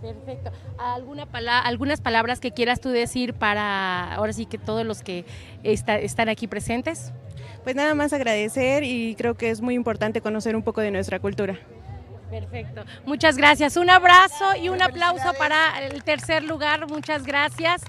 Perfecto. 0.00 0.50
¿Alguna 0.78 1.26
pala 1.26 1.58
¿Algunas 1.58 2.00
palabras 2.00 2.38
que 2.38 2.52
quieras 2.52 2.80
tú 2.80 2.90
decir 2.90 3.32
para 3.32 4.14
ahora 4.14 4.32
sí 4.32 4.44
que 4.44 4.58
todos 4.58 4.84
los 4.84 5.02
que 5.02 5.24
está, 5.62 5.98
están 5.98 6.28
aquí 6.28 6.46
presentes? 6.46 7.12
Pues 7.62 7.74
nada 7.74 7.94
más 7.94 8.12
agradecer 8.12 8.84
y 8.84 9.14
creo 9.16 9.34
que 9.34 9.50
es 9.50 9.62
muy 9.62 9.74
importante 9.74 10.20
conocer 10.20 10.56
un 10.56 10.62
poco 10.62 10.82
de 10.82 10.90
nuestra 10.90 11.18
cultura. 11.18 11.58
Perfecto. 12.40 12.84
Muchas 13.06 13.36
gracias. 13.36 13.76
Un 13.76 13.90
abrazo 13.90 14.56
y 14.56 14.68
un 14.68 14.82
aplauso 14.82 15.32
para 15.38 15.80
el 15.84 16.02
tercer 16.02 16.42
lugar. 16.42 16.88
Muchas 16.88 17.24
gracias. 17.24 17.82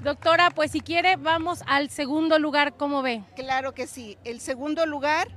Doctora, 0.00 0.50
pues 0.50 0.72
si 0.72 0.80
quiere, 0.80 1.14
vamos 1.14 1.62
al 1.66 1.88
segundo 1.90 2.40
lugar. 2.40 2.74
¿Cómo 2.76 3.02
ve? 3.02 3.22
Claro 3.36 3.74
que 3.74 3.86
sí. 3.86 4.18
El 4.24 4.40
segundo 4.40 4.86
lugar 4.86 5.28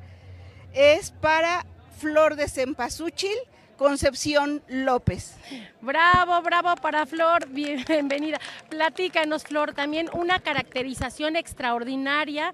es 0.73 1.11
para 1.11 1.65
Flor 1.99 2.35
de 2.35 2.49
Cempasúchil 2.49 3.37
Concepción 3.79 4.61
López. 4.67 5.37
Bravo, 5.79 6.41
bravo 6.41 6.75
para 6.81 7.05
Flor, 7.05 7.47
bienvenida. 7.47 8.37
Platícanos, 8.67 9.45
Flor, 9.45 9.73
también 9.73 10.09
una 10.11 10.39
caracterización 10.39 11.37
extraordinaria. 11.37 12.53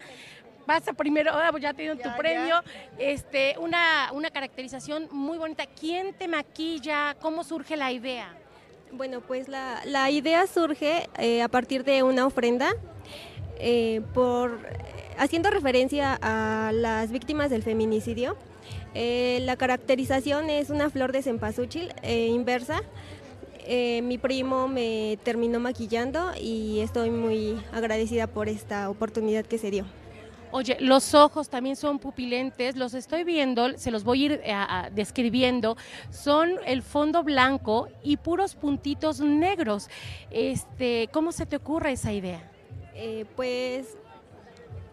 Pasa 0.65 0.93
primero, 0.93 1.31
ah, 1.31 1.49
pues 1.51 1.61
ya 1.61 1.73
tenido 1.73 1.95
tu 1.95 2.09
premio, 2.17 2.55
este, 2.97 3.55
una, 3.59 4.09
una 4.13 4.31
caracterización 4.31 5.07
muy 5.11 5.37
bonita. 5.37 5.65
¿Quién 5.79 6.13
te 6.13 6.27
maquilla? 6.27 7.15
¿Cómo 7.21 7.43
surge 7.43 7.77
la 7.77 7.91
idea? 7.91 8.33
Bueno, 8.91 9.21
pues 9.21 9.47
la, 9.47 9.81
la 9.85 10.09
idea 10.09 10.47
surge 10.47 11.07
eh, 11.19 11.41
a 11.43 11.49
partir 11.49 11.83
de 11.83 12.01
una 12.01 12.25
ofrenda 12.25 12.73
eh, 13.59 14.01
por 14.13 14.59
haciendo 15.17 15.49
referencia 15.49 16.17
a 16.21 16.71
las 16.73 17.11
víctimas 17.11 17.49
del 17.49 17.61
feminicidio. 17.61 18.35
Eh, 18.95 19.39
la 19.41 19.57
caracterización 19.57 20.49
es 20.49 20.69
una 20.69 20.89
flor 20.89 21.11
de 21.11 21.21
cempasúchil 21.21 21.93
inversa. 22.03 22.81
Mi 23.67 24.17
primo 24.17 24.67
me 24.67 25.17
terminó 25.23 25.59
maquillando 25.59 26.31
y 26.39 26.79
estoy 26.81 27.09
muy 27.09 27.59
agradecida 27.73 28.27
por 28.27 28.47
esta 28.47 28.89
oportunidad 28.89 29.45
que 29.45 29.57
se 29.57 29.71
dio. 29.71 29.85
Oye, 30.55 30.77
los 30.79 31.13
ojos 31.13 31.49
también 31.49 31.75
son 31.75 31.99
pupilentes, 31.99 32.77
los 32.77 32.93
estoy 32.93 33.25
viendo, 33.25 33.77
se 33.77 33.91
los 33.91 34.05
voy 34.05 34.21
a 34.21 34.25
ir 34.25 34.41
describiendo. 34.93 35.75
Son 36.11 36.49
el 36.65 36.81
fondo 36.81 37.23
blanco 37.23 37.89
y 38.03 38.15
puros 38.15 38.55
puntitos 38.55 39.19
negros. 39.19 39.89
Este, 40.31 41.09
¿Cómo 41.11 41.33
se 41.33 41.45
te 41.45 41.57
ocurre 41.57 41.91
esa 41.91 42.13
idea? 42.13 42.41
pues 43.35 43.97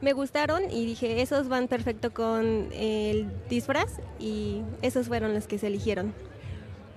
me 0.01 0.13
gustaron 0.13 0.69
y 0.69 0.85
dije, 0.85 1.23
esos 1.23 1.47
van 1.47 1.69
perfecto 1.69 2.13
con 2.13 2.71
el 2.73 3.31
disfraz 3.49 4.01
y 4.19 4.63
esos 4.83 5.07
fueron 5.07 5.33
los 5.33 5.47
que 5.47 5.59
se 5.59 5.69
eligieron. 5.69 6.13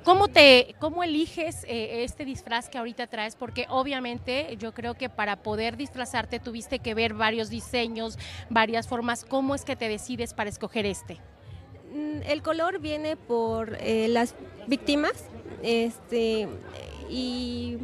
¿Cómo, 0.05 0.27
te, 0.27 0.75
¿Cómo 0.79 1.03
eliges 1.03 1.63
eh, 1.63 2.03
este 2.03 2.25
disfraz 2.25 2.69
que 2.69 2.77
ahorita 2.77 3.07
traes? 3.07 3.35
Porque 3.35 3.65
obviamente 3.69 4.55
yo 4.59 4.71
creo 4.71 4.93
que 4.93 5.09
para 5.09 5.37
poder 5.37 5.77
disfrazarte 5.77 6.39
tuviste 6.39 6.77
que 6.77 6.93
ver 6.93 7.15
varios 7.15 7.49
diseños, 7.49 8.19
varias 8.51 8.87
formas. 8.87 9.25
¿Cómo 9.25 9.55
es 9.55 9.65
que 9.65 9.75
te 9.75 9.89
decides 9.89 10.35
para 10.35 10.51
escoger 10.51 10.85
este? 10.85 11.15
Mm, 11.91 12.21
el 12.27 12.43
color 12.43 12.79
viene 12.79 13.17
por 13.17 13.77
eh, 13.81 14.07
las 14.07 14.35
víctimas 14.67 15.25
este, 15.63 16.49
y 17.09 17.79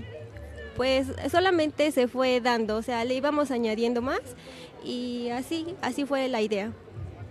pues 0.76 1.08
solamente 1.32 1.92
se 1.92 2.08
fue 2.08 2.40
dando, 2.40 2.78
o 2.78 2.82
sea, 2.84 3.04
le 3.04 3.16
íbamos 3.16 3.50
añadiendo 3.50 4.04
más 4.04 4.22
y 4.86 5.30
así, 5.30 5.76
así 5.82 6.06
fue 6.06 6.28
la 6.28 6.42
idea. 6.42 6.72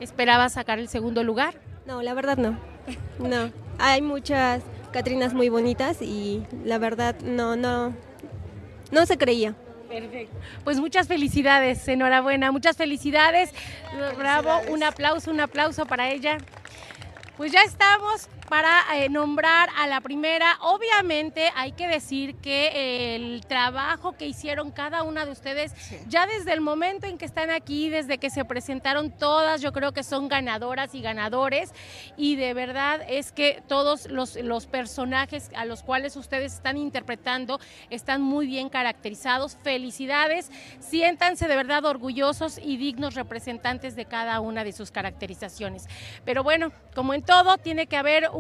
¿Esperabas 0.01 0.55
sacar 0.55 0.81
el 0.81 0.89
segundo 0.89 1.23
lugar? 1.23 1.55
No, 1.87 2.03
la 2.03 2.13
verdad 2.13 2.39
no. 2.39 2.59
No, 3.21 3.53
hay 3.79 4.01
muchas 4.01 4.63
Catrinas 4.93 5.35
muy 5.35 5.49
bonitas 5.49 6.03
y 6.03 6.43
la 6.65 6.79
verdad 6.79 7.17
no, 7.21 7.57
no, 7.57 7.95
no 8.91 9.07
se 9.07 9.17
creía. 9.19 9.55
Perfecto. 9.89 10.37
Pues 10.65 10.79
muchas 10.79 11.09
felicidades, 11.09 11.87
enhorabuena, 11.89 12.53
muchas 12.53 12.77
felicidades. 12.77 13.51
Bravo, 14.17 14.51
un 14.69 14.83
aplauso, 14.83 15.31
un 15.31 15.41
aplauso 15.41 15.87
para 15.87 16.11
ella. 16.11 16.39
Pues 17.37 17.53
ya 17.53 17.63
estamos 17.63 18.29
para 18.51 18.83
eh, 18.97 19.09
nombrar 19.09 19.69
a 19.77 19.87
la 19.87 20.01
primera. 20.01 20.59
Obviamente 20.61 21.51
hay 21.55 21.71
que 21.71 21.87
decir 21.87 22.35
que 22.35 23.15
el 23.15 23.47
trabajo 23.47 24.13
que 24.13 24.27
hicieron 24.27 24.73
cada 24.73 25.05
una 25.05 25.25
de 25.25 25.31
ustedes, 25.31 25.73
ya 26.09 26.27
desde 26.27 26.53
el 26.53 26.61
momento 26.61 27.07
en 27.07 27.17
que 27.17 27.25
están 27.25 27.51
aquí, 27.51 27.89
desde 27.89 28.19
que 28.19 28.29
se 28.29 28.45
presentaron 28.45 29.13
todas, 29.13 29.61
yo 29.61 29.73
creo 29.73 29.93
que 29.93 30.03
son 30.03 30.27
ganadoras 30.27 30.97
y 30.97 31.01
ganadores. 31.01 31.73
Y 32.17 32.35
de 32.35 32.53
verdad 32.53 33.01
es 33.09 33.31
que 33.31 33.63
todos 33.69 34.11
los, 34.11 34.35
los 34.35 34.67
personajes 34.67 35.51
a 35.55 35.65
los 35.65 35.85
cuales 35.85 36.17
ustedes 36.17 36.55
están 36.55 36.77
interpretando 36.77 37.61
están 37.89 38.21
muy 38.21 38.49
bien 38.49 38.69
caracterizados. 38.69 39.57
Felicidades, 39.63 40.51
siéntanse 40.81 41.47
de 41.47 41.55
verdad 41.55 41.85
orgullosos 41.85 42.59
y 42.59 42.79
dignos 42.79 43.15
representantes 43.15 43.95
de 43.95 44.07
cada 44.07 44.41
una 44.41 44.65
de 44.65 44.73
sus 44.73 44.91
caracterizaciones. 44.91 45.87
Pero 46.25 46.43
bueno, 46.43 46.73
como 46.97 47.15
en 47.15 47.23
todo, 47.23 47.57
tiene 47.57 47.87
que 47.87 47.97
haber 47.97 48.29
un, 48.33 48.40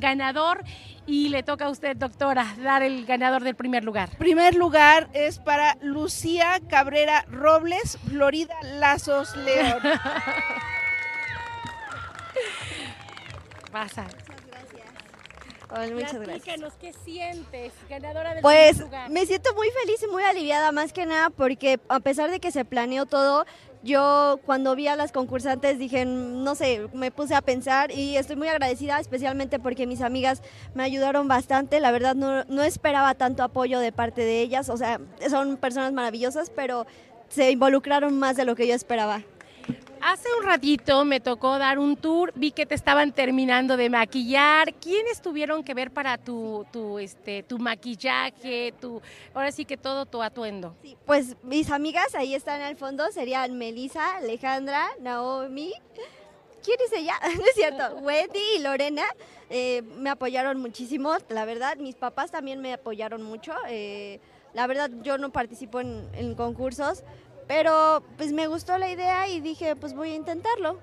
ganador 0.00 0.62
y 1.06 1.28
le 1.28 1.42
toca 1.42 1.66
a 1.66 1.70
usted, 1.70 1.96
doctora, 1.96 2.54
dar 2.62 2.82
el 2.82 3.06
ganador 3.06 3.42
del 3.44 3.54
primer 3.54 3.84
lugar. 3.84 4.10
Primer 4.18 4.54
lugar 4.54 5.08
es 5.12 5.38
para 5.38 5.76
Lucía 5.80 6.60
Cabrera 6.68 7.24
Robles, 7.30 7.98
Florida 8.08 8.54
Lazos 8.62 9.36
León. 9.36 9.80
Pasa. 13.72 14.06
muchas 15.92 16.20
gracias. 16.20 16.74
¿qué 16.80 16.92
sientes? 17.04 17.72
Ganadora 17.88 18.34
del 18.34 18.42
pues 18.42 18.78
lugar. 18.78 19.10
me 19.10 19.26
siento 19.26 19.54
muy 19.54 19.68
feliz 19.70 20.02
y 20.02 20.06
muy 20.10 20.22
aliviada, 20.24 20.72
más 20.72 20.92
que 20.92 21.06
nada 21.06 21.30
porque 21.30 21.78
a 21.88 22.00
pesar 22.00 22.30
de 22.30 22.40
que 22.40 22.50
se 22.50 22.64
planeó 22.64 23.06
todo, 23.06 23.44
yo 23.86 24.40
cuando 24.44 24.76
vi 24.76 24.88
a 24.88 24.96
las 24.96 25.12
concursantes 25.12 25.78
dije, 25.78 26.04
no 26.04 26.54
sé, 26.54 26.88
me 26.92 27.10
puse 27.10 27.34
a 27.34 27.40
pensar 27.40 27.90
y 27.90 28.16
estoy 28.16 28.36
muy 28.36 28.48
agradecida, 28.48 29.00
especialmente 29.00 29.58
porque 29.58 29.86
mis 29.86 30.02
amigas 30.02 30.42
me 30.74 30.82
ayudaron 30.82 31.28
bastante. 31.28 31.80
La 31.80 31.92
verdad 31.92 32.14
no, 32.14 32.44
no 32.44 32.62
esperaba 32.62 33.14
tanto 33.14 33.42
apoyo 33.42 33.78
de 33.78 33.92
parte 33.92 34.22
de 34.22 34.40
ellas, 34.40 34.68
o 34.68 34.76
sea, 34.76 35.00
son 35.30 35.56
personas 35.56 35.92
maravillosas, 35.92 36.50
pero 36.50 36.86
se 37.28 37.50
involucraron 37.50 38.18
más 38.18 38.36
de 38.36 38.44
lo 38.44 38.54
que 38.56 38.66
yo 38.66 38.74
esperaba. 38.74 39.22
Hace 40.00 40.28
un 40.38 40.44
ratito 40.44 41.04
me 41.04 41.20
tocó 41.20 41.58
dar 41.58 41.78
un 41.78 41.96
tour, 41.96 42.32
vi 42.34 42.50
que 42.50 42.66
te 42.66 42.74
estaban 42.74 43.12
terminando 43.12 43.76
de 43.76 43.90
maquillar. 43.90 44.74
¿Quiénes 44.74 45.20
tuvieron 45.20 45.64
que 45.64 45.74
ver 45.74 45.90
para 45.90 46.18
tu, 46.18 46.66
tu, 46.72 46.98
este, 46.98 47.42
tu 47.42 47.58
maquillaje, 47.58 48.72
tu, 48.80 49.00
ahora 49.34 49.50
sí 49.52 49.64
que 49.64 49.76
todo 49.76 50.06
tu 50.06 50.22
atuendo? 50.22 50.74
pues 51.04 51.36
mis 51.42 51.70
amigas 51.70 52.14
ahí 52.14 52.34
están 52.34 52.60
al 52.60 52.76
fondo, 52.76 53.10
serían 53.12 53.56
Melissa, 53.58 54.16
Alejandra, 54.16 54.88
Naomi. 55.00 55.72
¿Quién 56.62 56.78
es 56.84 56.92
ella? 56.92 57.14
No 57.38 57.44
es 57.44 57.54
cierto. 57.54 57.96
Wendy 57.98 58.40
y 58.56 58.58
Lorena 58.58 59.04
eh, 59.50 59.82
me 59.96 60.10
apoyaron 60.10 60.60
muchísimo, 60.60 61.12
la 61.28 61.44
verdad. 61.44 61.76
Mis 61.76 61.94
papás 61.94 62.30
también 62.30 62.60
me 62.60 62.72
apoyaron 62.72 63.22
mucho. 63.22 63.52
Eh, 63.68 64.20
la 64.52 64.66
verdad, 64.66 64.90
yo 65.02 65.18
no 65.18 65.30
participo 65.30 65.80
en, 65.80 66.08
en 66.14 66.34
concursos, 66.34 67.04
pero 67.46 68.02
pues 68.16 68.32
me 68.32 68.46
gustó 68.46 68.78
la 68.78 68.90
idea 68.90 69.28
y 69.28 69.40
dije, 69.40 69.76
pues 69.76 69.94
voy 69.94 70.12
a 70.12 70.14
intentarlo. 70.14 70.78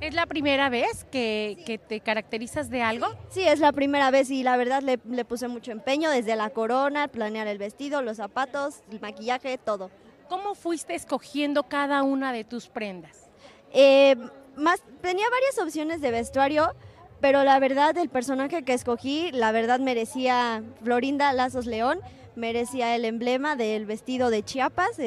¿Es 0.00 0.12
la 0.12 0.26
primera 0.26 0.68
vez 0.68 1.04
que, 1.10 1.80
te 1.88 2.00
caracterizas 2.00 2.68
de 2.68 2.82
algo? 2.82 3.06
Sí, 3.30 3.42
es 3.42 3.60
la 3.60 3.72
primera 3.72 4.10
vez 4.10 4.30
y 4.30 4.42
la 4.42 4.56
verdad 4.56 4.82
le, 4.82 4.98
puse 5.24 5.48
mucho 5.48 5.72
empeño 5.72 6.10
desde 6.10 6.36
la 6.36 6.50
corona, 6.50 7.08
planear 7.08 7.46
el 7.46 7.58
vestido, 7.58 8.02
los 8.02 8.18
zapatos, 8.18 8.82
el 8.90 9.00
maquillaje, 9.00 9.56
todo. 9.56 9.90
¿Cómo 10.28 10.54
fuiste 10.54 10.94
escogiendo 10.94 11.64
cada 11.64 12.02
una 12.02 12.32
de 12.32 12.44
tus 12.44 12.68
prendas? 12.68 13.30
Eh, 13.72 14.16
más, 14.56 14.82
tenía 15.00 15.26
varias 15.30 15.58
opciones 15.58 16.00
de 16.00 16.10
vestuario, 16.10 16.74
pero 17.20 17.42
la 17.44 17.58
verdad 17.58 17.96
el 17.96 18.08
personaje 18.08 18.62
que 18.62 18.74
escogí, 18.74 19.30
la 19.32 19.52
verdad 19.52 19.80
merecía 19.80 20.62
Florinda 20.82 21.32
Lazos 21.32 21.66
León 21.66 22.00
merecía 22.36 22.94
el 22.96 23.04
emblema 23.04 23.56
del 23.56 23.86
vestido 23.86 24.30
de 24.30 24.42
Chiapas, 24.42 24.98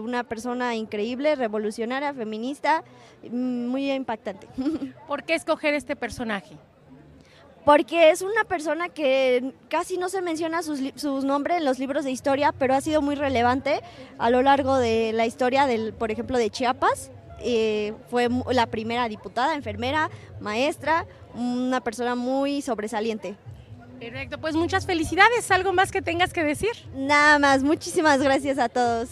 una 0.00 0.24
persona 0.24 0.74
increíble, 0.74 1.34
revolucionaria, 1.34 2.14
feminista, 2.14 2.84
muy 3.30 3.90
impactante. 3.90 4.48
¿Por 5.08 5.24
qué 5.24 5.34
escoger 5.34 5.74
este 5.74 5.96
personaje? 5.96 6.56
Porque 7.66 8.10
es 8.10 8.22
una 8.22 8.44
persona 8.44 8.88
que 8.90 9.52
casi 9.68 9.98
no 9.98 10.08
se 10.08 10.22
menciona 10.22 10.62
sus, 10.62 10.80
nombres 11.24 11.58
en 11.58 11.64
los 11.64 11.80
libros 11.80 12.04
de 12.04 12.12
historia, 12.12 12.52
pero 12.52 12.74
ha 12.74 12.80
sido 12.80 13.02
muy 13.02 13.16
relevante 13.16 13.80
a 14.18 14.30
lo 14.30 14.40
largo 14.42 14.76
de 14.76 15.12
la 15.12 15.26
historia, 15.26 15.66
del, 15.66 15.92
por 15.92 16.12
ejemplo, 16.12 16.38
de 16.38 16.48
Chiapas. 16.48 17.10
Eh, 17.40 17.92
fue 18.08 18.28
la 18.52 18.66
primera 18.66 19.08
diputada, 19.08 19.56
enfermera, 19.56 20.10
maestra, 20.40 21.06
una 21.34 21.80
persona 21.80 22.14
muy 22.14 22.62
sobresaliente. 22.62 23.34
Perfecto, 24.00 24.38
pues 24.38 24.54
muchas 24.54 24.86
felicidades. 24.86 25.50
¿Algo 25.50 25.72
más 25.72 25.90
que 25.90 26.02
tengas 26.02 26.32
que 26.32 26.44
decir? 26.44 26.70
Nada 26.94 27.38
más, 27.38 27.62
muchísimas 27.62 28.20
gracias 28.20 28.58
a 28.58 28.68
todos. 28.68 29.08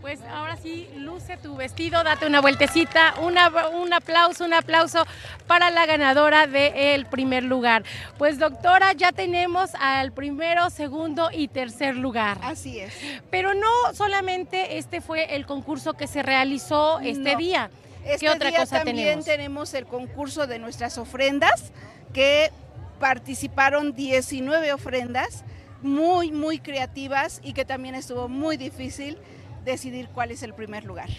Pues 0.00 0.20
ahora 0.30 0.56
sí, 0.56 0.88
luce 0.96 1.36
tu 1.36 1.56
vestido, 1.56 2.04
date 2.04 2.26
una 2.26 2.40
vueltecita, 2.40 3.14
una, 3.22 3.50
un 3.70 3.92
aplauso, 3.92 4.44
un 4.44 4.54
aplauso 4.54 5.04
para 5.48 5.70
la 5.70 5.84
ganadora 5.84 6.46
del 6.46 7.06
primer 7.06 7.42
lugar. 7.42 7.82
Pues 8.16 8.38
doctora, 8.38 8.92
ya 8.92 9.10
tenemos 9.10 9.70
al 9.80 10.12
primero, 10.12 10.70
segundo 10.70 11.30
y 11.32 11.48
tercer 11.48 11.96
lugar. 11.96 12.38
Así 12.42 12.78
es. 12.78 12.92
Pero 13.30 13.54
no 13.54 13.68
solamente 13.94 14.78
este 14.78 15.00
fue 15.00 15.34
el 15.34 15.44
concurso 15.44 15.94
que 15.94 16.06
se 16.06 16.22
realizó 16.22 17.00
este 17.00 17.32
No. 17.32 17.38
día. 17.38 17.70
Este 18.04 18.26
¿Qué 18.26 18.30
otra 18.30 18.50
día 18.50 18.60
cosa 18.60 18.76
también 18.76 18.96
tenemos? 18.98 19.24
tenemos 19.24 19.74
el 19.74 19.86
concurso 19.86 20.46
de 20.46 20.60
nuestras 20.60 20.98
ofrendas, 20.98 21.72
que 22.12 22.52
participaron 22.98 23.94
19 23.94 24.72
ofrendas, 24.72 25.44
muy, 25.82 26.32
muy 26.32 26.58
creativas 26.58 27.40
y 27.42 27.52
que 27.52 27.64
también 27.64 27.94
estuvo 27.94 28.28
muy 28.28 28.56
difícil 28.56 29.18
decidir 29.66 30.08
cuál 30.14 30.30
es 30.30 30.42
el 30.42 30.54
primer 30.54 30.84
lugar. 30.84 31.10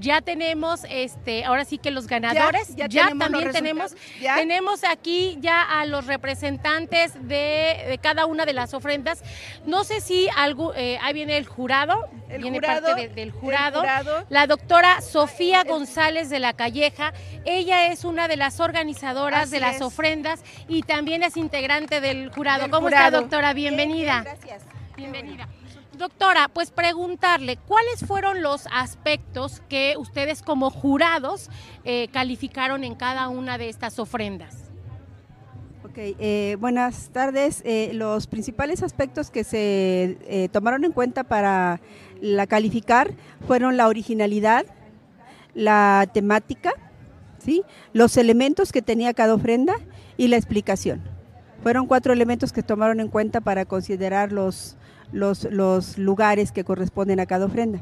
Ya 0.00 0.20
tenemos, 0.20 0.82
este, 0.90 1.44
ahora 1.44 1.64
sí 1.64 1.78
que 1.78 1.90
los 1.90 2.06
ganadores, 2.06 2.76
ya, 2.76 2.86
ya 2.88 3.04
tenemos 3.08 3.30
los 3.30 3.40
también 3.42 3.52
tenemos, 3.52 3.96
ya. 4.20 4.34
tenemos 4.36 4.84
aquí 4.84 5.38
ya 5.40 5.62
a 5.62 5.86
los 5.86 6.06
representantes 6.06 7.14
de, 7.26 7.86
de 7.88 7.98
cada 8.02 8.26
una 8.26 8.44
de 8.44 8.52
las 8.52 8.74
ofrendas. 8.74 9.22
No 9.64 9.84
sé 9.84 10.00
si 10.02 10.28
algo, 10.36 10.74
eh, 10.74 10.98
ahí 11.00 11.14
viene 11.14 11.36
el 11.38 11.46
jurado, 11.46 12.06
El 12.28 12.42
viene 12.42 12.58
jurado, 12.58 12.86
parte 12.88 13.00
de- 13.02 13.08
del 13.08 13.28
el 13.28 13.30
jurado, 13.32 13.80
jurado. 13.80 14.26
la 14.28 14.46
doctora 14.46 15.00
Sofía 15.00 15.64
González 15.64 16.28
de 16.28 16.40
la 16.40 16.52
Calleja. 16.52 17.12
Ella 17.46 17.86
es 17.86 18.04
una 18.04 18.28
de 18.28 18.36
las 18.36 18.60
organizadoras 18.60 19.50
de 19.50 19.60
las 19.60 19.76
es. 19.76 19.82
ofrendas 19.82 20.42
y 20.68 20.82
también 20.82 21.22
es 21.22 21.36
integrante 21.36 22.00
del 22.00 22.30
jurado. 22.30 22.62
Del 22.62 22.70
¿Cómo 22.70 22.88
jurado. 22.88 23.06
está, 23.06 23.20
doctora? 23.20 23.52
Bienvenida. 23.54 24.22
gracias. 24.22 24.62
Bienvenida. 24.96 25.48
Doctora, 25.98 26.48
pues 26.52 26.70
preguntarle, 26.72 27.56
¿cuáles 27.56 28.00
fueron 28.04 28.42
los 28.42 28.66
aspectos 28.72 29.62
que 29.68 29.94
ustedes 29.96 30.42
como 30.42 30.70
jurados 30.70 31.50
eh, 31.84 32.08
calificaron 32.08 32.82
en 32.82 32.96
cada 32.96 33.28
una 33.28 33.58
de 33.58 33.68
estas 33.68 33.98
ofrendas? 34.00 34.56
Ok, 35.84 35.92
eh, 35.96 36.56
buenas 36.58 37.10
tardes. 37.10 37.62
Eh, 37.64 37.90
los 37.94 38.26
principales 38.26 38.82
aspectos 38.82 39.30
que 39.30 39.44
se 39.44 40.48
tomaron 40.52 40.84
en 40.84 40.92
cuenta 40.92 41.22
para 41.22 41.80
la 42.20 42.48
calificar 42.48 43.12
fueron 43.46 43.76
la 43.76 43.86
originalidad, 43.86 44.66
la 45.54 46.10
temática, 46.12 46.72
¿sí? 47.38 47.62
los 47.92 48.16
elementos 48.16 48.72
que 48.72 48.82
tenía 48.82 49.14
cada 49.14 49.34
ofrenda 49.34 49.74
y 50.16 50.26
la 50.26 50.36
explicación. 50.36 51.02
Fueron 51.62 51.86
cuatro 51.86 52.12
elementos 52.12 52.52
que 52.52 52.64
tomaron 52.64 52.98
en 52.98 53.08
cuenta 53.08 53.40
para 53.40 53.64
considerar 53.64 54.32
los, 54.32 54.76
los, 55.14 55.44
los 55.44 55.96
lugares 55.96 56.52
que 56.52 56.64
corresponden 56.64 57.20
a 57.20 57.26
cada 57.26 57.46
ofrenda. 57.46 57.80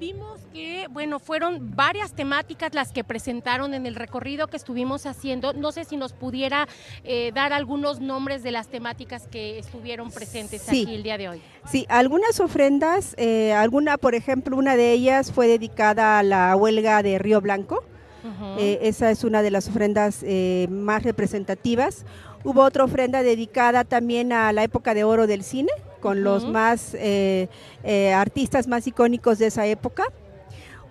Vimos 0.00 0.40
que, 0.52 0.88
bueno, 0.90 1.18
fueron 1.18 1.74
varias 1.74 2.12
temáticas 2.12 2.74
las 2.74 2.92
que 2.92 3.02
presentaron 3.02 3.72
en 3.72 3.86
el 3.86 3.94
recorrido 3.94 4.46
que 4.48 4.58
estuvimos 4.58 5.06
haciendo. 5.06 5.54
No 5.54 5.72
sé 5.72 5.84
si 5.84 5.96
nos 5.96 6.12
pudiera 6.12 6.68
eh, 7.02 7.32
dar 7.34 7.54
algunos 7.54 8.00
nombres 8.00 8.42
de 8.42 8.50
las 8.50 8.68
temáticas 8.68 9.26
que 9.26 9.58
estuvieron 9.58 10.10
presentes 10.10 10.60
Sí. 10.62 10.82
aquí 10.82 10.94
el 10.94 11.02
día 11.02 11.16
de 11.16 11.30
hoy. 11.30 11.42
Sí, 11.66 11.86
algunas 11.88 12.40
ofrendas, 12.40 13.14
eh, 13.16 13.54
alguna, 13.54 13.96
por 13.96 14.14
ejemplo, 14.14 14.56
una 14.58 14.76
de 14.76 14.92
ellas 14.92 15.32
fue 15.32 15.46
dedicada 15.48 16.18
a 16.18 16.22
la 16.22 16.54
huelga 16.56 17.02
de 17.02 17.18
Río 17.18 17.40
Blanco. 17.40 17.82
Ujú. 18.22 18.58
Eh, 18.58 18.80
esa 18.82 19.10
es 19.10 19.24
una 19.24 19.40
de 19.40 19.50
las 19.50 19.66
ofrendas 19.68 20.22
eh, 20.24 20.66
más 20.70 21.04
representativas. 21.04 22.04
Hubo 22.46 22.62
otra 22.62 22.84
ofrenda 22.84 23.22
dedicada 23.22 23.84
también 23.84 24.32
a 24.32 24.52
la 24.52 24.62
época 24.62 24.94
de 24.94 25.04
oro 25.04 25.26
del 25.26 25.42
cine, 25.42 25.70
con 26.00 26.22
los 26.22 26.44
más 26.46 26.94
eh, 26.94 27.48
eh, 27.82 28.12
artistas 28.12 28.68
más 28.68 28.86
icónicos 28.86 29.38
de 29.38 29.46
esa 29.48 29.66
época. 29.66 30.04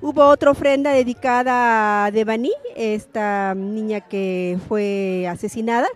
Hubo 0.02 0.26
otra 0.26 0.52
ofrenda 0.52 0.92
dedicada 0.92 2.06
a 2.06 2.12
Devani, 2.12 2.52
esta 2.76 3.56
niña 3.56 4.02
que 4.02 4.58
fue 4.68 5.26
asesinada. 5.30 5.88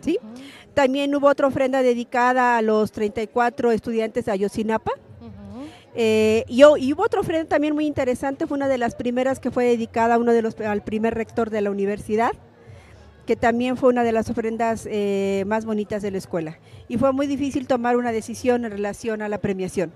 ¿sí? 0.00 0.18
También 0.74 1.14
hubo 1.14 1.26
otra 1.26 1.48
ofrenda 1.48 1.82
dedicada 1.82 2.56
a 2.56 2.62
los 2.62 2.92
34 2.92 3.72
estudiantes 3.72 4.24
de 4.26 4.32
Ayotzinapa. 4.32 4.92
Eh, 5.96 6.44
y, 6.46 6.62
ho- 6.62 6.76
y 6.76 6.92
hubo 6.92 7.02
otra 7.02 7.18
ofrenda 7.20 7.48
también 7.48 7.74
muy 7.74 7.84
interesante, 7.84 8.46
fue 8.46 8.56
una 8.56 8.68
de 8.68 8.78
las 8.78 8.94
primeras 8.94 9.40
que 9.40 9.50
fue 9.50 9.64
dedicada 9.64 10.14
a 10.14 10.18
uno 10.18 10.32
de 10.32 10.40
los, 10.42 10.58
al 10.60 10.82
primer 10.84 11.14
rector 11.14 11.50
de 11.50 11.60
la 11.62 11.70
universidad, 11.72 12.30
que 13.30 13.36
también 13.36 13.76
fue 13.76 13.90
una 13.90 14.02
de 14.02 14.10
las 14.10 14.28
ofrendas 14.28 14.88
eh, 14.90 15.44
más 15.46 15.64
bonitas 15.64 16.02
de 16.02 16.10
la 16.10 16.18
escuela. 16.18 16.58
Y 16.88 16.98
fue 16.98 17.12
muy 17.12 17.28
difícil 17.28 17.68
tomar 17.68 17.96
una 17.96 18.10
decisión 18.10 18.64
en 18.64 18.72
relación 18.72 19.22
a 19.22 19.28
la 19.28 19.38
premiación. 19.38 19.92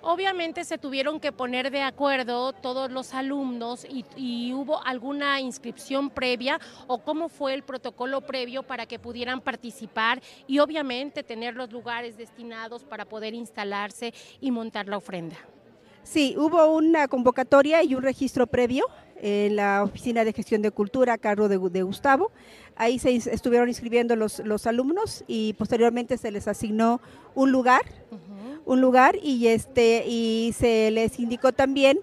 Obviamente 0.00 0.64
se 0.64 0.78
tuvieron 0.78 1.20
que 1.20 1.32
poner 1.32 1.70
de 1.70 1.82
acuerdo 1.82 2.54
todos 2.54 2.90
los 2.90 3.12
alumnos 3.12 3.84
y, 3.84 4.06
y 4.16 4.54
hubo 4.54 4.82
alguna 4.86 5.38
inscripción 5.38 6.08
previa 6.08 6.58
o 6.86 6.96
cómo 6.96 7.28
fue 7.28 7.52
el 7.52 7.62
protocolo 7.62 8.22
previo 8.22 8.62
para 8.62 8.86
que 8.86 8.98
pudieran 8.98 9.42
participar 9.42 10.22
y 10.46 10.58
obviamente 10.58 11.22
tener 11.22 11.54
los 11.54 11.70
lugares 11.70 12.16
destinados 12.16 12.84
para 12.84 13.04
poder 13.04 13.34
instalarse 13.34 14.14
y 14.40 14.50
montar 14.50 14.88
la 14.88 14.96
ofrenda. 14.96 15.36
Sí, 16.02 16.34
hubo 16.36 16.74
una 16.76 17.08
convocatoria 17.08 17.82
y 17.82 17.94
un 17.94 18.02
registro 18.02 18.46
previo 18.46 18.84
en 19.20 19.54
la 19.56 19.84
Oficina 19.84 20.24
de 20.24 20.32
Gestión 20.32 20.62
de 20.62 20.70
Cultura 20.72 21.14
a 21.14 21.18
cargo 21.18 21.48
de, 21.48 21.58
Gu- 21.58 21.70
de 21.70 21.82
Gustavo. 21.82 22.32
Ahí 22.76 22.98
se 22.98 23.14
estuvieron 23.14 23.68
inscribiendo 23.68 24.16
los, 24.16 24.40
los 24.40 24.66
alumnos 24.66 25.24
y 25.28 25.52
posteriormente 25.54 26.18
se 26.18 26.30
les 26.32 26.48
asignó 26.48 27.00
un 27.34 27.52
lugar, 27.52 27.82
un 28.66 28.80
lugar 28.80 29.16
y 29.22 29.46
este 29.46 30.04
y 30.06 30.52
se 30.58 30.90
les 30.90 31.18
indicó 31.20 31.52
también 31.52 32.00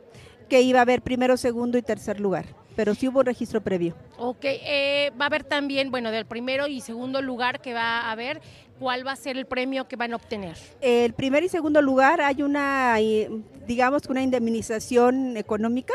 que 0.47 0.61
iba 0.61 0.79
a 0.79 0.83
haber 0.83 1.01
primero, 1.01 1.37
segundo 1.37 1.77
y 1.77 1.81
tercer 1.81 2.19
lugar, 2.19 2.45
pero 2.75 2.95
sí 2.95 3.07
hubo 3.07 3.19
un 3.19 3.25
registro 3.25 3.61
previo. 3.61 3.95
Ok, 4.17 4.39
eh, 4.45 5.11
va 5.19 5.25
a 5.25 5.27
haber 5.27 5.43
también, 5.43 5.91
bueno, 5.91 6.09
del 6.11 6.25
primero 6.25 6.67
y 6.67 6.81
segundo 6.81 7.21
lugar 7.21 7.61
que 7.61 7.73
va 7.73 7.99
a 8.01 8.11
haber, 8.11 8.41
¿cuál 8.79 9.05
va 9.05 9.11
a 9.11 9.15
ser 9.15 9.37
el 9.37 9.45
premio 9.45 9.87
que 9.87 9.95
van 9.95 10.13
a 10.13 10.15
obtener? 10.15 10.55
El 10.81 11.13
primer 11.13 11.43
y 11.43 11.49
segundo 11.49 11.81
lugar 11.81 12.21
hay 12.21 12.41
una, 12.41 12.99
eh, 12.99 13.29
digamos, 13.67 14.03
una 14.07 14.23
indemnización 14.23 15.37
económica. 15.37 15.93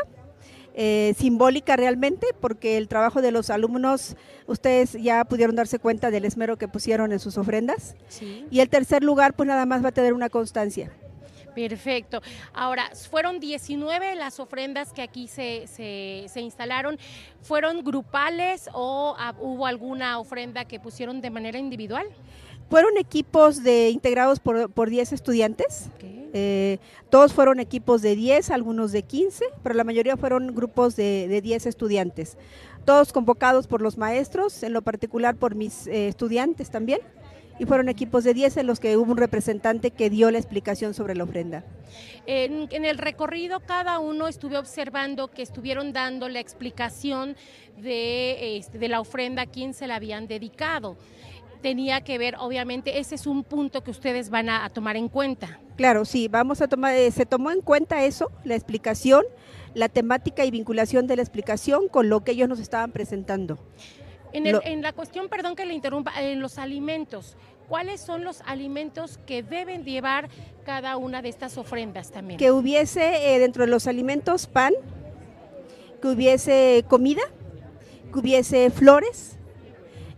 eh, 0.77 1.13
simbólica 1.17 1.77
realmente, 1.77 2.27
porque 2.41 2.75
el 2.75 2.89
trabajo 2.89 3.21
de 3.21 3.31
los 3.31 3.49
alumnos, 3.49 4.17
ustedes 4.45 4.91
ya 5.01 5.23
pudieron 5.23 5.55
darse 5.55 5.79
cuenta 5.79 6.11
del 6.11 6.25
esmero 6.25 6.57
que 6.57 6.67
pusieron 6.67 7.13
en 7.13 7.19
sus 7.19 7.37
ofrendas. 7.37 7.95
Sí. 8.09 8.45
Y 8.51 8.59
el 8.59 8.67
tercer 8.67 9.01
lugar, 9.01 9.35
pues 9.35 9.47
nada 9.47 9.65
más 9.65 9.81
va 9.81 9.87
a 9.89 9.91
tener 9.93 10.11
una 10.13 10.29
constancia. 10.29 10.91
Perfecto. 11.55 12.21
Ahora, 12.53 12.91
fueron 13.09 13.39
19 13.39 14.15
las 14.15 14.41
ofrendas 14.41 14.91
que 14.91 15.01
aquí 15.01 15.29
se, 15.29 15.65
se, 15.67 16.25
se 16.27 16.41
instalaron. 16.41 16.99
¿Fueron 17.41 17.81
grupales 17.81 18.69
o 18.73 19.15
ah, 19.17 19.33
hubo 19.39 19.65
alguna 19.65 20.19
ofrenda 20.19 20.65
que 20.65 20.81
pusieron 20.81 21.21
de 21.21 21.29
manera 21.29 21.57
individual? 21.57 22.05
Fueron 22.69 22.97
equipos 22.97 23.63
de, 23.63 23.89
integrados 23.89 24.39
por, 24.39 24.71
por 24.71 24.89
10 24.89 25.13
estudiantes. 25.13 25.89
Eh, 26.37 26.79
todos 27.09 27.33
fueron 27.33 27.61
equipos 27.61 28.01
de 28.01 28.15
10, 28.15 28.49
algunos 28.49 28.91
de 28.91 29.03
15, 29.03 29.45
pero 29.63 29.75
la 29.75 29.85
mayoría 29.85 30.17
fueron 30.17 30.53
grupos 30.53 30.95
de, 30.95 31.27
de 31.29 31.41
10 31.41 31.65
estudiantes. 31.67 32.37
Todos 32.83 33.13
convocados 33.13 33.67
por 33.67 33.81
los 33.81 33.97
maestros, 33.97 34.61
en 34.63 34.73
lo 34.73 34.81
particular 34.81 35.35
por 35.35 35.55
mis 35.55 35.87
eh, 35.87 36.07
estudiantes 36.07 36.69
también. 36.69 36.99
Y 37.57 37.65
fueron 37.65 37.87
equipos 37.87 38.25
de 38.25 38.33
10 38.33 38.57
en 38.57 38.67
los 38.67 38.81
que 38.81 38.97
hubo 38.97 39.13
un 39.13 39.17
representante 39.17 39.91
que 39.91 40.09
dio 40.09 40.29
la 40.29 40.37
explicación 40.37 40.93
sobre 40.93 41.15
la 41.15 41.23
ofrenda. 41.23 41.63
En, 42.25 42.67
en 42.71 42.83
el 42.83 42.97
recorrido 42.97 43.61
cada 43.61 43.99
uno 43.99 44.27
estuve 44.27 44.57
observando 44.57 45.29
que 45.29 45.41
estuvieron 45.41 45.93
dando 45.93 46.27
la 46.27 46.41
explicación 46.41 47.37
de, 47.77 48.57
este, 48.57 48.77
de 48.77 48.89
la 48.89 48.99
ofrenda 48.99 49.43
a 49.43 49.45
quién 49.45 49.73
se 49.73 49.87
la 49.87 49.95
habían 49.95 50.27
dedicado. 50.27 50.97
Tenía 51.65 52.01
que 52.01 52.19
ver, 52.19 52.35
obviamente, 52.37 52.99
ese 52.99 53.15
es 53.15 53.25
un 53.25 53.43
punto 53.43 53.83
que 53.83 53.89
ustedes 53.89 54.29
van 54.29 54.49
a, 54.49 54.65
a 54.65 54.69
tomar 54.69 54.97
en 54.97 55.09
cuenta. 55.09 55.59
Claro, 55.77 56.05
sí, 56.05 56.27
vamos 56.27 56.61
a 56.61 56.67
tomar, 56.67 56.93
eh, 56.93 57.09
se 57.09 57.25
tomó 57.25 57.49
en 57.49 57.61
cuenta 57.61 58.05
eso, 58.05 58.31
la 58.43 58.53
explicación, 58.53 59.23
la 59.73 59.89
temática 59.89 60.45
y 60.45 60.51
vinculación 60.51 61.07
de 61.07 61.15
la 61.15 61.23
explicación 61.23 61.87
con 61.87 62.07
lo 62.07 62.23
que 62.23 62.33
ellos 62.33 62.47
nos 62.47 62.59
estaban 62.59 62.91
presentando. 62.91 63.57
En, 64.31 64.45
el- 64.45 64.53
Lo- 64.53 64.61
en 64.63 64.83
la 64.83 64.93
cuestión, 64.93 65.27
perdón 65.27 65.55
que 65.55 65.65
le 65.65 65.73
interrumpa, 65.73 66.11
en 66.21 66.39
los 66.39 66.59
alimentos, 66.59 67.35
¿cuáles 67.67 67.99
son 67.99 68.23
los 68.23 68.41
alimentos 68.45 69.17
que 69.25 69.41
deben 69.41 69.83
llevar 69.85 70.29
cada 70.67 70.97
una 70.97 71.23
de 71.23 71.29
estas 71.29 71.57
ofrendas 71.57 72.11
también? 72.11 72.37
que 72.37 72.51
hubiese 72.51 73.33
eh, 73.33 73.39
dentro 73.39 73.63
de 73.65 73.71
los 73.71 73.87
alimentos 73.87 74.45
pan, 74.45 74.73
que 75.99 76.09
hubiese 76.09 76.85
comida, 76.87 77.23
que 78.13 78.19
hubiese 78.19 78.69
flores. 78.69 79.34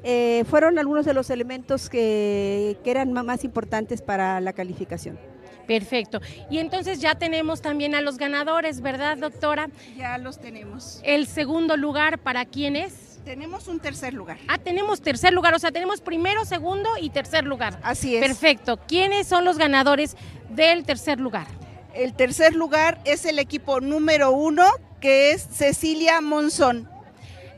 Eh, 0.04 0.44
fueron 0.50 0.80
algunos 0.80 1.06
de 1.06 1.14
los 1.14 1.30
elementos 1.30 1.90
que, 1.90 2.78
que 2.84 2.92
eran 2.92 3.12
más 3.14 3.44
importantes 3.44 4.02
para 4.02 4.40
la 4.40 4.54
calificación. 4.54 5.18
Perfecto. 5.68 6.22
Y 6.50 6.60
entonces 6.60 7.00
ya 7.00 7.16
tenemos 7.16 7.62
también 7.62 7.94
a 7.94 8.02
los 8.02 8.18
ganadores, 8.18 8.82
¿verdad, 8.82 9.18
doctora? 9.18 9.70
Ya 9.98 10.18
los 10.18 10.40
tenemos. 10.40 11.02
El 11.04 11.28
segundo 11.28 11.76
lugar, 11.76 12.20
¿para 12.20 12.46
quién 12.46 12.76
es? 12.76 13.20
Tenemos 13.26 13.68
un 13.68 13.82
tercer 13.82 14.14
lugar. 14.14 14.38
Ah, 14.48 14.58
tenemos 14.58 15.02
tercer 15.02 15.34
lugar, 15.34 15.54
o 15.54 15.60
sea, 15.60 15.72
tenemos 15.72 16.00
primero, 16.00 16.46
segundo 16.46 16.90
y 17.02 17.10
tercer 17.10 17.44
lugar. 17.44 17.78
Así 17.84 18.16
es. 18.16 18.26
Perfecto. 18.26 18.80
¿Quiénes 18.88 19.28
son 19.28 19.44
los 19.44 19.58
ganadores 19.58 20.16
del 20.50 20.86
tercer 20.86 21.20
lugar? 21.20 21.48
El 21.94 22.14
tercer 22.14 22.56
lugar 22.56 23.00
es 23.04 23.26
el 23.26 23.40
equipo 23.40 23.82
número 23.82 24.32
uno, 24.32 24.64
que 25.02 25.32
es 25.32 25.46
Cecilia 25.52 26.22
Monzón 26.22 26.88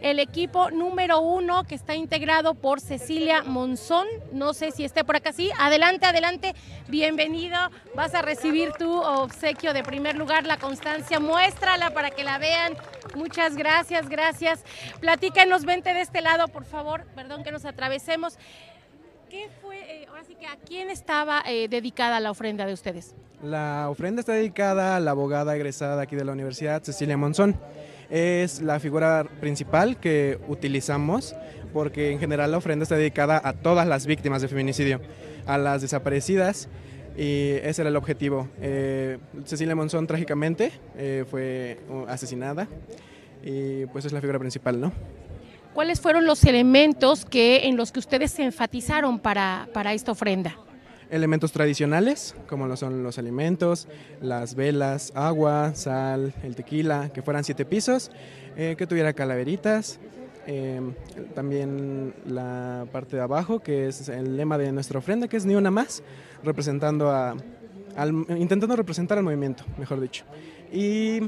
el 0.01 0.19
equipo 0.19 0.71
número 0.71 1.19
uno 1.19 1.63
que 1.63 1.75
está 1.75 1.95
integrado 1.95 2.53
por 2.53 2.79
Cecilia 2.79 3.43
Monzón. 3.43 4.07
No 4.31 4.53
sé 4.53 4.71
si 4.71 4.83
esté 4.83 5.03
por 5.03 5.15
acá, 5.15 5.33
sí. 5.33 5.51
Adelante, 5.59 6.05
adelante, 6.05 6.55
bienvenido. 6.87 7.57
Vas 7.95 8.13
a 8.15 8.21
recibir 8.21 8.71
tu 8.73 9.01
obsequio 9.01 9.73
de 9.73 9.83
primer 9.83 10.17
lugar, 10.17 10.45
la 10.45 10.57
constancia. 10.57 11.19
Muéstrala 11.19 11.91
para 11.91 12.11
que 12.11 12.23
la 12.23 12.37
vean. 12.37 12.75
Muchas 13.15 13.55
gracias, 13.55 14.07
gracias. 14.09 14.63
Platícanos, 14.99 15.65
vente 15.65 15.93
de 15.93 16.01
este 16.01 16.21
lado, 16.21 16.47
por 16.47 16.65
favor. 16.65 17.05
Perdón 17.15 17.43
que 17.43 17.51
nos 17.51 17.65
atravesemos. 17.65 18.37
¿Qué 19.29 19.47
fue, 19.61 19.77
eh, 19.79 20.07
ahora 20.09 20.23
sí 20.23 20.35
que 20.35 20.47
a 20.47 20.55
quién 20.57 20.89
estaba 20.89 21.43
eh, 21.45 21.67
dedicada 21.67 22.19
la 22.19 22.31
ofrenda 22.31 22.65
de 22.65 22.73
ustedes? 22.73 23.13
La 23.43 23.87
ofrenda 23.89 24.21
está 24.21 24.33
dedicada 24.33 24.95
a 24.95 24.99
la 24.99 25.11
abogada 25.11 25.55
egresada 25.55 26.01
aquí 26.01 26.15
de 26.15 26.25
la 26.25 26.31
universidad, 26.31 26.81
Cecilia 26.81 27.15
Monzón 27.15 27.55
es 28.09 28.61
la 28.61 28.79
figura 28.79 29.25
principal 29.39 29.97
que 29.97 30.39
utilizamos 30.47 31.35
porque 31.73 32.11
en 32.11 32.19
general 32.19 32.51
la 32.51 32.57
ofrenda 32.57 32.83
está 32.83 32.95
dedicada 32.95 33.41
a 33.43 33.53
todas 33.53 33.87
las 33.87 34.05
víctimas 34.05 34.41
de 34.41 34.47
feminicidio, 34.47 35.01
a 35.45 35.57
las 35.57 35.81
desaparecidas 35.81 36.67
y 37.17 37.51
ese 37.63 37.81
era 37.81 37.89
el 37.89 37.95
objetivo. 37.95 38.47
Eh, 38.61 39.17
Cecilia 39.45 39.75
Monzón 39.75 40.07
trágicamente 40.07 40.71
eh, 40.97 41.25
fue 41.29 41.79
asesinada 42.07 42.67
y 43.43 43.85
pues 43.87 44.05
es 44.05 44.11
la 44.11 44.21
figura 44.21 44.39
principal, 44.39 44.79
¿no? 44.79 44.91
¿Cuáles 45.73 46.01
fueron 46.01 46.25
los 46.25 46.43
elementos 46.45 47.25
que, 47.25 47.67
en 47.67 47.77
los 47.77 47.91
que 47.91 47.99
ustedes 47.99 48.31
se 48.31 48.43
enfatizaron 48.43 49.19
para, 49.19 49.69
para 49.71 49.93
esta 49.93 50.11
ofrenda? 50.11 50.57
Elementos 51.09 51.51
tradicionales, 51.51 52.35
como 52.47 52.67
lo 52.67 52.77
son 52.77 53.03
los 53.03 53.17
alimentos, 53.17 53.87
las 54.21 54.55
velas, 54.55 55.11
agua, 55.15 55.73
sal, 55.75 56.33
el 56.43 56.55
tequila, 56.55 57.09
que 57.13 57.21
fueran 57.21 57.43
siete 57.43 57.65
pisos, 57.65 58.11
eh, 58.57 58.75
que 58.77 58.87
tuviera 58.87 59.13
calaveritas, 59.13 59.99
em, 60.45 60.93
también 61.35 62.13
la 62.25 62.85
parte 62.91 63.15
de 63.15 63.21
abajo, 63.21 63.59
que 63.59 63.87
es 63.87 64.09
el 64.09 64.37
lema 64.37 64.57
de 64.57 64.71
nuestra 64.71 64.99
ofrenda, 64.99 65.27
que 65.27 65.37
es 65.37 65.45
ni 65.45 65.55
una 65.55 65.71
más, 65.71 66.03
representando 66.43 67.11
a, 67.11 67.35
intentando 68.37 68.75
representar 68.75 69.17
al 69.17 69.23
movimiento, 69.23 69.63
mejor 69.77 69.99
dicho. 69.99 70.23
Y 70.71 71.21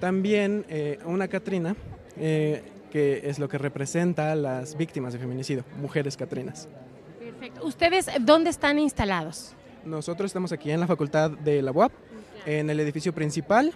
también 0.00 0.64
eh, 0.68 0.98
una 1.04 1.28
Catrina, 1.28 1.76
eh, 2.16 2.62
que 2.90 3.22
es 3.24 3.38
lo 3.38 3.48
que 3.48 3.56
representa 3.56 4.32
a 4.32 4.34
las 4.34 4.76
víctimas 4.76 5.12
de 5.12 5.18
feminicidio, 5.18 5.64
mujeres 5.80 6.16
Catrinas. 6.16 6.68
¿Ustedes 7.64 8.06
dónde 8.20 8.50
están 8.50 8.78
instalados? 8.78 9.54
Nosotros 9.84 10.28
estamos 10.28 10.52
aquí 10.52 10.70
en 10.70 10.80
la 10.80 10.86
Facultad 10.86 11.30
de 11.30 11.62
la 11.62 11.72
UAP, 11.72 11.92
en 12.46 12.70
el 12.70 12.80
edificio 12.80 13.12
principal. 13.12 13.72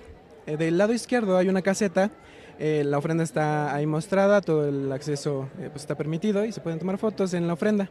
Eh, 0.46 0.56
del 0.56 0.78
lado 0.78 0.92
izquierdo 0.92 1.36
hay 1.36 1.48
una 1.48 1.62
caseta. 1.62 2.10
Eh, 2.58 2.82
la 2.84 2.98
ofrenda 2.98 3.22
está 3.24 3.74
ahí 3.74 3.86
mostrada, 3.86 4.40
todo 4.40 4.68
el 4.68 4.90
acceso 4.92 5.48
eh, 5.58 5.68
pues 5.70 5.82
está 5.82 5.94
permitido 5.94 6.44
y 6.44 6.52
se 6.52 6.60
pueden 6.60 6.78
tomar 6.78 6.98
fotos 6.98 7.34
en 7.34 7.46
la 7.46 7.52
ofrenda. 7.52 7.90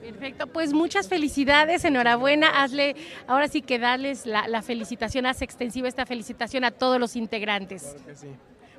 Perfecto, 0.00 0.46
pues 0.46 0.72
muchas 0.72 1.08
felicidades, 1.08 1.84
enhorabuena, 1.84 2.62
hazle, 2.62 2.94
ahora 3.26 3.48
sí 3.48 3.60
que 3.60 3.80
darles 3.80 4.24
la, 4.24 4.62
felicitación, 4.62 5.26
haz 5.26 5.42
extensiva 5.42 5.88
esta 5.88 6.06
felicitación 6.06 6.64
a 6.64 6.70
todos 6.70 7.00
los 7.00 7.16
integrantes. 7.16 7.96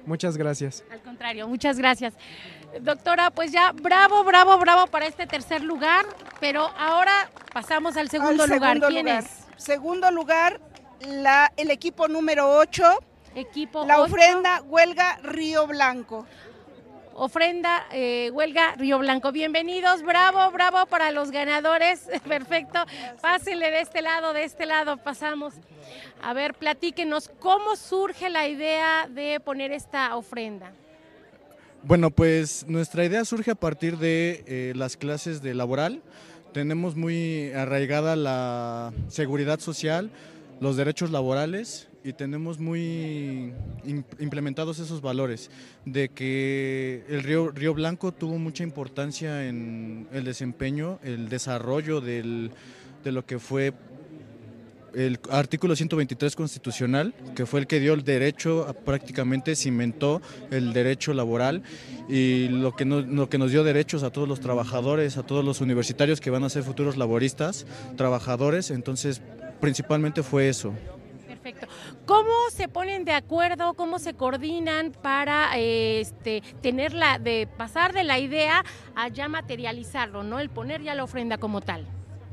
Muchas 0.08 0.38
gracias. 0.38 0.86
Al 0.90 1.02
contrario, 1.02 1.48
muchas 1.50 1.78
gracias. 1.78 2.14
Doctora, 2.80 3.30
pues 3.30 3.52
ya 3.52 3.74
bravo, 3.74 4.24
bravo, 4.24 4.58
bravo 4.58 4.88
para 4.88 5.06
este 5.06 5.28
tercer 5.28 5.62
lugar, 5.64 6.06
pero 6.40 6.70
ahora 6.78 7.30
pasamos 7.54 7.98
al 7.98 8.10
segundo, 8.10 8.48
lugar. 8.48 8.80
¿Quién 8.80 9.10
es? 9.10 9.26
Segundo 9.58 10.10
lugar, 10.12 10.62
la, 11.02 11.52
el 11.58 11.72
equipo 11.72 12.08
número 12.08 12.50
8. 12.58 12.84
Equipo 13.36 13.86
La 13.86 14.02
ofrenda 14.02 14.64
Huelga 14.64 15.18
Río 15.22 15.68
Blanco 15.68 16.26
ofrenda 17.18 17.88
eh, 17.92 18.30
Huelga 18.32 18.76
Río 18.76 19.00
Blanco. 19.00 19.32
Bienvenidos, 19.32 20.04
bravo, 20.04 20.52
bravo 20.52 20.86
para 20.86 21.12
los 21.12 21.32
ganadores. 21.32 22.08
Perfecto. 22.28 22.80
Pásenle 23.22 23.72
de 23.72 23.82
este 23.82 24.02
lado, 24.02 24.34
de 24.34 24.44
este 24.44 24.66
lado 24.66 24.98
pasamos. 24.98 25.56
A 26.22 26.34
ver, 26.34 26.54
platíquenos, 26.54 27.30
¿cómo 27.40 27.76
surge 27.76 28.30
la 28.30 28.48
idea 28.48 29.10
de 29.10 29.40
poner 29.40 29.72
esta 29.72 30.16
ofrenda? 30.16 30.72
Bueno, 31.84 32.12
pues 32.12 32.66
nuestra 32.68 33.04
idea 33.04 33.26
surge 33.26 33.52
a 33.52 33.56
partir 33.56 33.98
de 33.98 34.44
eh, 34.46 34.74
las 34.76 34.96
clases 34.96 35.42
de 35.42 35.56
laboral. 35.56 36.04
Tenemos 36.54 36.96
muy 36.96 37.52
arraigada 37.52 38.16
la 38.16 38.94
seguridad 39.10 39.60
social, 39.60 40.12
los 40.60 40.78
derechos 40.78 41.12
laborales 41.12 41.88
y 42.08 42.14
tenemos 42.14 42.58
muy 42.58 43.52
implementados 44.18 44.80
esos 44.80 45.02
valores 45.02 45.52
de 45.84 46.08
que 46.08 47.04
el 47.10 47.22
río, 47.22 47.52
río 47.52 47.74
Blanco 47.74 48.14
tuvo 48.14 48.38
mucha 48.38 48.64
importancia 48.64 49.46
en 49.46 50.08
el 50.14 50.24
desempeño, 50.24 51.00
el 51.04 51.28
desarrollo 51.28 52.00
del, 52.00 52.52
de 53.04 53.12
lo 53.12 53.26
que 53.26 53.40
fue 53.40 53.74
el 54.96 55.20
artículo 55.30 55.76
123 55.76 56.34
constitucional, 56.38 57.14
que 57.36 57.46
fue 57.46 57.60
el 57.60 57.68
que 57.68 57.82
dio 57.82 57.94
el 57.94 58.06
derecho, 58.06 58.74
prácticamente 58.86 59.58
cimentó 59.58 60.22
el 60.50 60.72
derecho 60.72 61.14
laboral 61.14 61.62
y 62.08 62.48
lo 62.48 62.74
que, 62.74 62.86
lo 62.86 63.28
que 63.28 63.38
nos 63.38 63.52
dio 63.52 63.66
derechos 63.66 64.04
a 64.04 64.12
todos 64.12 64.30
los 64.30 64.40
trabajadores, 64.40 65.18
a 65.18 65.24
todos 65.24 65.44
los 65.44 65.60
universitarios 65.60 66.22
que 66.22 66.30
van 66.30 66.46
a 66.46 66.50
ser 66.50 66.64
futuros 66.64 66.96
laboristas, 66.96 67.68
trabajadores, 67.98 68.72
entonces 68.72 69.22
principalmente 69.60 70.24
fue 70.24 70.48
eso. 70.48 70.74
¿Cómo 72.06 72.32
se 72.52 72.68
ponen 72.68 73.06
de 73.06 73.14
acuerdo, 73.14 73.74
cómo 73.74 74.00
se 74.00 74.14
coordinan 74.14 74.92
para 74.92 75.58
este, 75.58 76.42
tener 76.62 76.94
de 77.22 77.48
pasar 77.58 77.94
de 77.94 78.04
la 78.04 78.20
idea 78.20 78.64
a 78.96 79.08
ya 79.10 79.28
materializarlo, 79.28 80.24
¿no? 80.24 80.40
El 80.40 80.50
poner 80.50 80.82
ya 80.82 80.96
la 80.96 81.04
ofrenda 81.04 81.38
como 81.38 81.62
tal. 81.62 81.86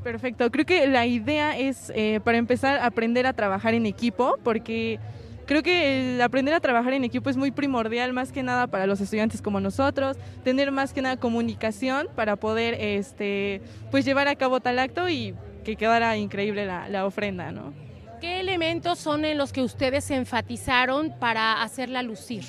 Perfecto, 0.03 0.51
creo 0.51 0.65
que 0.65 0.85
la 0.87 1.05
idea 1.05 1.57
es, 1.57 1.91
eh, 1.95 2.19
para 2.23 2.37
empezar, 2.37 2.79
aprender 2.79 3.25
a 3.25 3.33
trabajar 3.33 3.73
en 3.73 3.87
equipo, 3.87 4.37
porque 4.43 4.99
creo 5.47 5.63
que 5.63 6.15
el 6.15 6.21
aprender 6.21 6.53
a 6.53 6.59
trabajar 6.59 6.93
en 6.93 7.03
equipo 7.03 7.29
es 7.29 7.37
muy 7.37 7.49
primordial, 7.51 8.13
más 8.13 8.31
que 8.31 8.43
nada 8.43 8.67
para 8.67 8.85
los 8.85 9.01
estudiantes 9.01 9.41
como 9.41 9.59
nosotros, 9.59 10.17
tener 10.43 10.71
más 10.71 10.93
que 10.93 11.01
nada 11.01 11.17
comunicación 11.17 12.07
para 12.15 12.35
poder 12.35 12.75
este, 12.79 13.61
pues 13.89 14.05
llevar 14.05 14.27
a 14.27 14.35
cabo 14.35 14.59
tal 14.59 14.77
acto 14.77 15.09
y 15.09 15.33
que 15.63 15.75
quedara 15.75 16.15
increíble 16.17 16.67
la, 16.67 16.87
la 16.87 17.05
ofrenda, 17.05 17.51
¿no? 17.51 17.84
¿Qué 18.21 18.39
elementos 18.39 18.99
son 18.99 19.25
en 19.25 19.37
los 19.37 19.51
que 19.51 19.61
ustedes 19.61 20.09
enfatizaron 20.09 21.13
para 21.19 21.61
hacerla 21.61 22.01
lucir? 22.01 22.43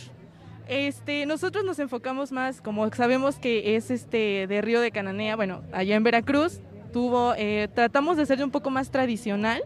Este, 0.69 1.27
nosotros 1.27 1.65
nos 1.65 1.79
enfocamos 1.79 2.33
más, 2.33 2.61
como 2.61 2.89
sabemos 2.91 3.37
que 3.37 3.77
es 3.77 3.91
este 3.91 4.47
de 4.47 4.61
Río 4.61 4.81
de 4.81 4.91
Cananea, 4.91 5.37
bueno, 5.37 5.63
allá 5.73 5.97
en 5.97 6.03
Veracruz, 6.03 6.61
tuvo, 6.93 7.35
eh, 7.37 7.69
tratamos 7.75 8.17
de 8.17 8.27
ser 8.27 8.43
un 8.43 8.51
poco 8.51 8.71
más 8.71 8.91
tradicional, 8.91 9.63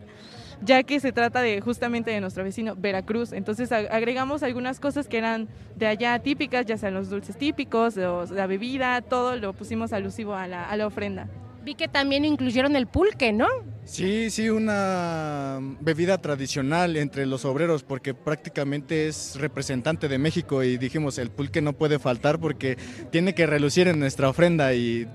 ya 0.62 0.82
que 0.82 1.00
se 1.00 1.12
trata 1.12 1.40
de 1.40 1.60
justamente 1.60 2.10
de 2.10 2.20
nuestro 2.20 2.44
vecino 2.44 2.74
Veracruz. 2.76 3.32
Entonces 3.32 3.72
agregamos 3.72 4.42
algunas 4.42 4.78
cosas 4.78 5.08
que 5.08 5.18
eran 5.18 5.48
de 5.76 5.86
allá 5.86 6.18
típicas, 6.18 6.66
ya 6.66 6.76
sean 6.76 6.94
los 6.94 7.08
dulces 7.08 7.36
típicos, 7.36 7.96
la 7.96 8.46
bebida, 8.46 9.00
todo 9.00 9.36
lo 9.36 9.52
pusimos 9.54 9.92
alusivo 9.92 10.34
a 10.34 10.46
la 10.46 10.86
ofrenda. 10.86 11.28
Vi 11.62 11.74
que 11.74 11.88
también 11.88 12.24
incluyeron 12.24 12.74
el 12.76 12.86
pulque, 12.86 13.32
¿no? 13.32 13.46
Sí, 13.84 14.30
sí, 14.30 14.48
una 14.48 15.58
bebida 15.80 16.18
tradicional 16.18 16.96
entre 16.96 17.26
los 17.26 17.44
obreros 17.44 17.82
porque 17.82 18.14
prácticamente 18.14 19.08
es 19.08 19.36
representante 19.36 20.08
de 20.08 20.18
México 20.18 20.62
y 20.62 20.78
dijimos 20.78 21.18
el 21.18 21.30
pulque 21.30 21.60
no 21.60 21.72
puede 21.72 21.98
faltar 21.98 22.38
porque 22.38 22.78
tiene 23.10 23.34
que 23.34 23.46
relucir 23.46 23.88
en 23.88 23.98
nuestra 23.98 24.28
ofrenda 24.28 24.74
y 24.74 25.06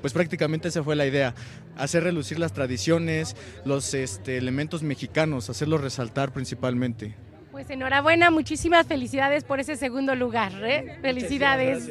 pues 0.00 0.12
prácticamente 0.12 0.68
esa 0.68 0.82
fue 0.82 0.96
la 0.96 1.06
idea, 1.06 1.34
hacer 1.76 2.04
relucir 2.04 2.38
las 2.38 2.52
tradiciones, 2.52 3.36
los 3.64 3.94
este, 3.94 4.36
elementos 4.38 4.82
mexicanos, 4.82 5.50
hacerlos 5.50 5.80
resaltar 5.80 6.32
principalmente. 6.32 7.16
Pues 7.60 7.68
enhorabuena, 7.68 8.30
muchísimas 8.30 8.86
felicidades 8.86 9.44
por 9.44 9.60
ese 9.60 9.76
segundo 9.76 10.14
lugar. 10.14 10.50
¿eh? 10.64 10.96
Felicidades. 11.02 11.90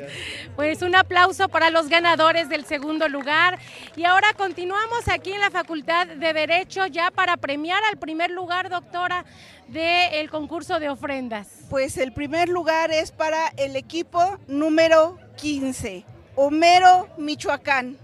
Pues 0.56 0.82
un 0.82 0.96
aplauso 0.96 1.48
para 1.48 1.70
los 1.70 1.90
ganadores 1.90 2.50
del 2.50 2.66
segundo 2.66 3.08
lugar. 3.08 3.60
Y 3.96 4.04
ahora 4.04 4.34
continuamos 4.36 5.08
aquí 5.08 5.32
en 5.32 5.40
la 5.40 5.52
Facultad 5.52 6.08
de 6.08 6.34
Derecho 6.34 6.88
ya 6.88 7.12
para 7.12 7.38
premiar 7.38 7.84
al 7.84 8.00
primer 8.00 8.32
lugar, 8.32 8.72
doctora, 8.72 9.26
del 9.68 10.32
concurso 10.32 10.80
de 10.80 10.90
ofrendas. 10.90 11.48
Pues 11.70 11.98
el 11.98 12.14
primer 12.14 12.50
lugar 12.50 12.92
es 12.92 13.12
para 13.12 13.50
el 13.56 13.76
equipo 13.76 14.40
número 14.48 15.20
15, 15.38 16.04
Homero, 16.36 17.08
Michoacán. 17.20 17.96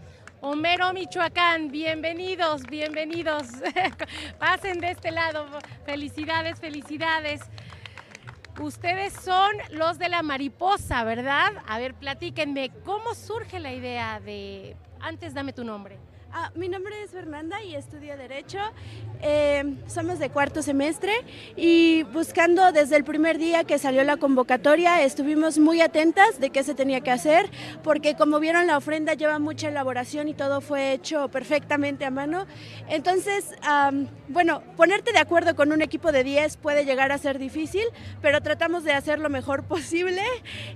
Homero, 0.48 0.94
Michoacán, 0.94 1.72
bienvenidos, 1.72 2.62
bienvenidos. 2.70 3.48
Pasen 4.40 4.80
de 4.80 4.92
este 4.92 5.10
lado. 5.10 5.48
Felicidades, 5.88 6.60
felicidades. 6.60 7.42
Ustedes 8.62 9.12
son 9.14 9.54
los 9.72 9.98
de 9.98 10.08
la 10.08 10.22
mariposa, 10.22 11.04
¿verdad? 11.04 11.52
A 11.66 11.80
ver, 11.80 11.96
platíquenme, 11.96 12.70
¿cómo 12.84 13.16
surge 13.16 13.60
la 13.60 13.74
idea 13.74 14.20
de... 14.20 14.78
Antes 15.00 15.34
dame 15.34 15.52
tu 15.52 15.64
nombre. 15.64 15.98
Ah, 16.38 16.52
mi 16.54 16.68
nombre 16.68 17.02
es 17.02 17.12
Fernanda 17.12 17.64
y 17.64 17.76
estudio 17.76 18.18
Derecho. 18.18 18.58
Eh, 19.22 19.78
somos 19.88 20.20
de 20.20 20.30
cuarto 20.30 20.62
semestre 20.62 21.14
y 21.56 22.04
buscando 22.12 22.74
desde 22.74 22.98
el 22.98 23.06
primer 23.06 23.38
día 23.38 23.64
que 23.64 23.80
salió 23.80 24.04
la 24.04 24.18
convocatoria 24.18 25.02
estuvimos 25.02 25.58
muy 25.60 25.80
atentas 25.80 26.38
de 26.42 26.50
qué 26.50 26.62
se 26.66 26.76
tenía 26.76 27.00
que 27.00 27.12
hacer 27.12 27.50
porque 27.84 28.16
como 28.16 28.42
vieron 28.42 28.68
la 28.68 28.76
ofrenda 28.76 29.14
lleva 29.14 29.40
mucha 29.40 29.70
elaboración 29.70 30.28
y 30.28 30.34
todo 30.34 30.60
fue 30.60 30.92
hecho 30.92 31.30
perfectamente 31.30 32.04
a 32.04 32.12
mano. 32.12 32.48
Entonces, 32.90 33.56
bueno, 34.28 34.62
ponerte 34.76 35.14
de 35.14 35.20
acuerdo 35.20 35.56
con 35.56 35.72
un 35.72 35.82
equipo 35.82 36.12
de 36.12 36.26
10 36.26 36.58
puede 36.58 36.84
llegar 36.84 37.14
a 37.14 37.18
ser 37.18 37.40
difícil, 37.40 37.86
pero 38.22 38.42
tratamos 38.42 38.84
de 38.84 38.92
hacer 38.92 39.20
lo 39.20 39.30
mejor 39.30 39.64
posible. 39.70 40.22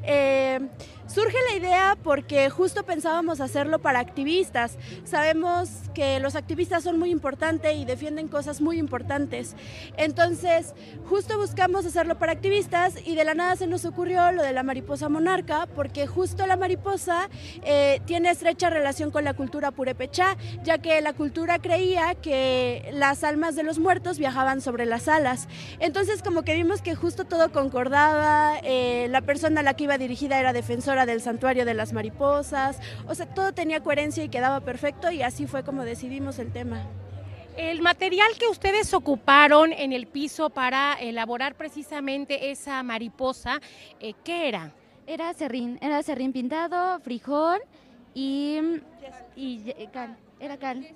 Eh, 0.04 0.62
Surge 1.10 1.38
la 1.50 1.58
idea 1.58 1.98
porque 2.04 2.52
justo 2.52 2.84
pensábamos 2.84 3.42
hacerlo 3.42 3.80
para 3.80 4.00
activistas. 4.00 4.78
Sabemos 5.06 5.70
que 5.96 6.20
los 6.20 6.36
activistas 6.36 6.84
son 6.84 7.00
muy 7.00 7.10
importantes 7.10 7.76
y 7.76 7.84
defienden 7.84 8.28
cosas 8.28 8.62
muy 8.62 8.78
importantes. 8.78 9.56
Entonces, 9.98 10.76
justo 11.10 11.40
buscamos 11.40 11.88
hacerlo 11.88 12.20
para 12.20 12.34
activistas 12.34 12.94
y 13.04 13.16
de 13.16 13.24
la 13.24 13.34
nada 13.34 13.56
se 13.56 13.66
nos 13.66 13.86
ocurrió 13.86 14.32
lo 14.32 14.44
de 14.44 14.54
la 14.54 14.62
mariposa 14.62 15.10
monarca 15.10 15.68
porque 15.76 16.06
justo 16.06 16.46
la 16.46 16.58
mariposa 16.58 17.28
eh, 17.64 18.02
tiene 18.06 18.30
estrecha 18.30 18.70
relación 18.70 19.10
con 19.10 19.24
la 19.24 19.34
cultura 19.34 19.72
purépechá, 19.72 20.38
ya 20.64 20.78
que 20.78 21.02
la 21.02 21.14
cultura 21.14 21.58
creía 21.58 22.14
que 22.14 22.88
las 22.94 23.24
almas 23.24 23.56
de 23.56 23.64
los 23.64 23.80
muertos 23.80 24.20
viajaban 24.20 24.62
sobre 24.62 24.86
las 24.86 25.08
alas. 25.08 25.48
Entonces, 25.80 26.22
como 26.22 26.44
que 26.44 26.54
vimos 26.54 26.84
que 26.84 26.94
justo 26.94 27.26
todo 27.26 27.52
concordaba, 27.52 28.60
eh, 28.62 29.08
la 29.10 29.22
persona 29.22 29.62
a 29.62 29.64
la 29.64 29.74
que 29.74 29.86
iba 29.86 29.98
dirigida 29.98 30.40
era 30.40 30.54
defensora 30.54 30.99
del 31.06 31.22
santuario 31.22 31.66
de 31.66 31.74
las 31.74 31.94
mariposas, 31.94 32.80
o 33.08 33.16
sea, 33.16 33.26
todo 33.26 33.54
tenía 33.54 33.82
coherencia 33.82 34.24
y 34.24 34.30
quedaba 34.30 34.60
perfecto 34.62 35.12
y 35.12 35.22
así 35.22 35.48
fue 35.48 35.64
como 35.64 35.84
decidimos 35.84 36.40
el 36.40 36.52
tema. 36.52 36.86
El 37.58 37.82
material 37.82 38.30
que 38.40 38.48
ustedes 38.48 38.94
ocuparon 38.94 39.74
en 39.74 39.92
el 39.92 40.08
piso 40.08 40.50
para 40.50 40.94
elaborar 40.94 41.56
precisamente 41.56 42.52
esa 42.52 42.82
mariposa, 42.84 43.60
eh, 44.00 44.14
¿qué 44.24 44.48
era? 44.48 44.72
Era 45.06 45.34
serrín, 45.34 45.78
era 45.82 46.02
serrín 46.04 46.32
pintado, 46.32 47.00
frijol 47.02 47.60
y, 48.14 48.60
y 49.36 49.88
cal, 49.92 50.16
era 50.40 50.58
cal. 50.58 50.88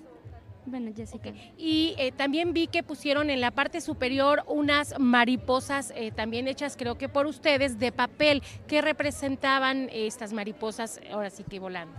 Bueno, 0.66 0.90
Jessica. 0.96 1.30
Y 1.58 1.94
eh, 1.98 2.10
también 2.12 2.54
vi 2.54 2.68
que 2.68 2.82
pusieron 2.82 3.28
en 3.28 3.40
la 3.42 3.50
parte 3.50 3.80
superior 3.82 4.44
unas 4.46 4.94
mariposas 4.98 5.92
eh, 5.94 6.10
también 6.10 6.48
hechas 6.48 6.76
creo 6.78 6.96
que 6.96 7.08
por 7.08 7.26
ustedes 7.26 7.78
de 7.78 7.92
papel. 7.92 8.42
¿Qué 8.66 8.80
representaban 8.80 9.88
eh, 9.90 10.06
estas 10.06 10.32
mariposas 10.32 11.00
ahora 11.12 11.28
sí 11.30 11.44
que 11.44 11.58
volando? 11.60 11.94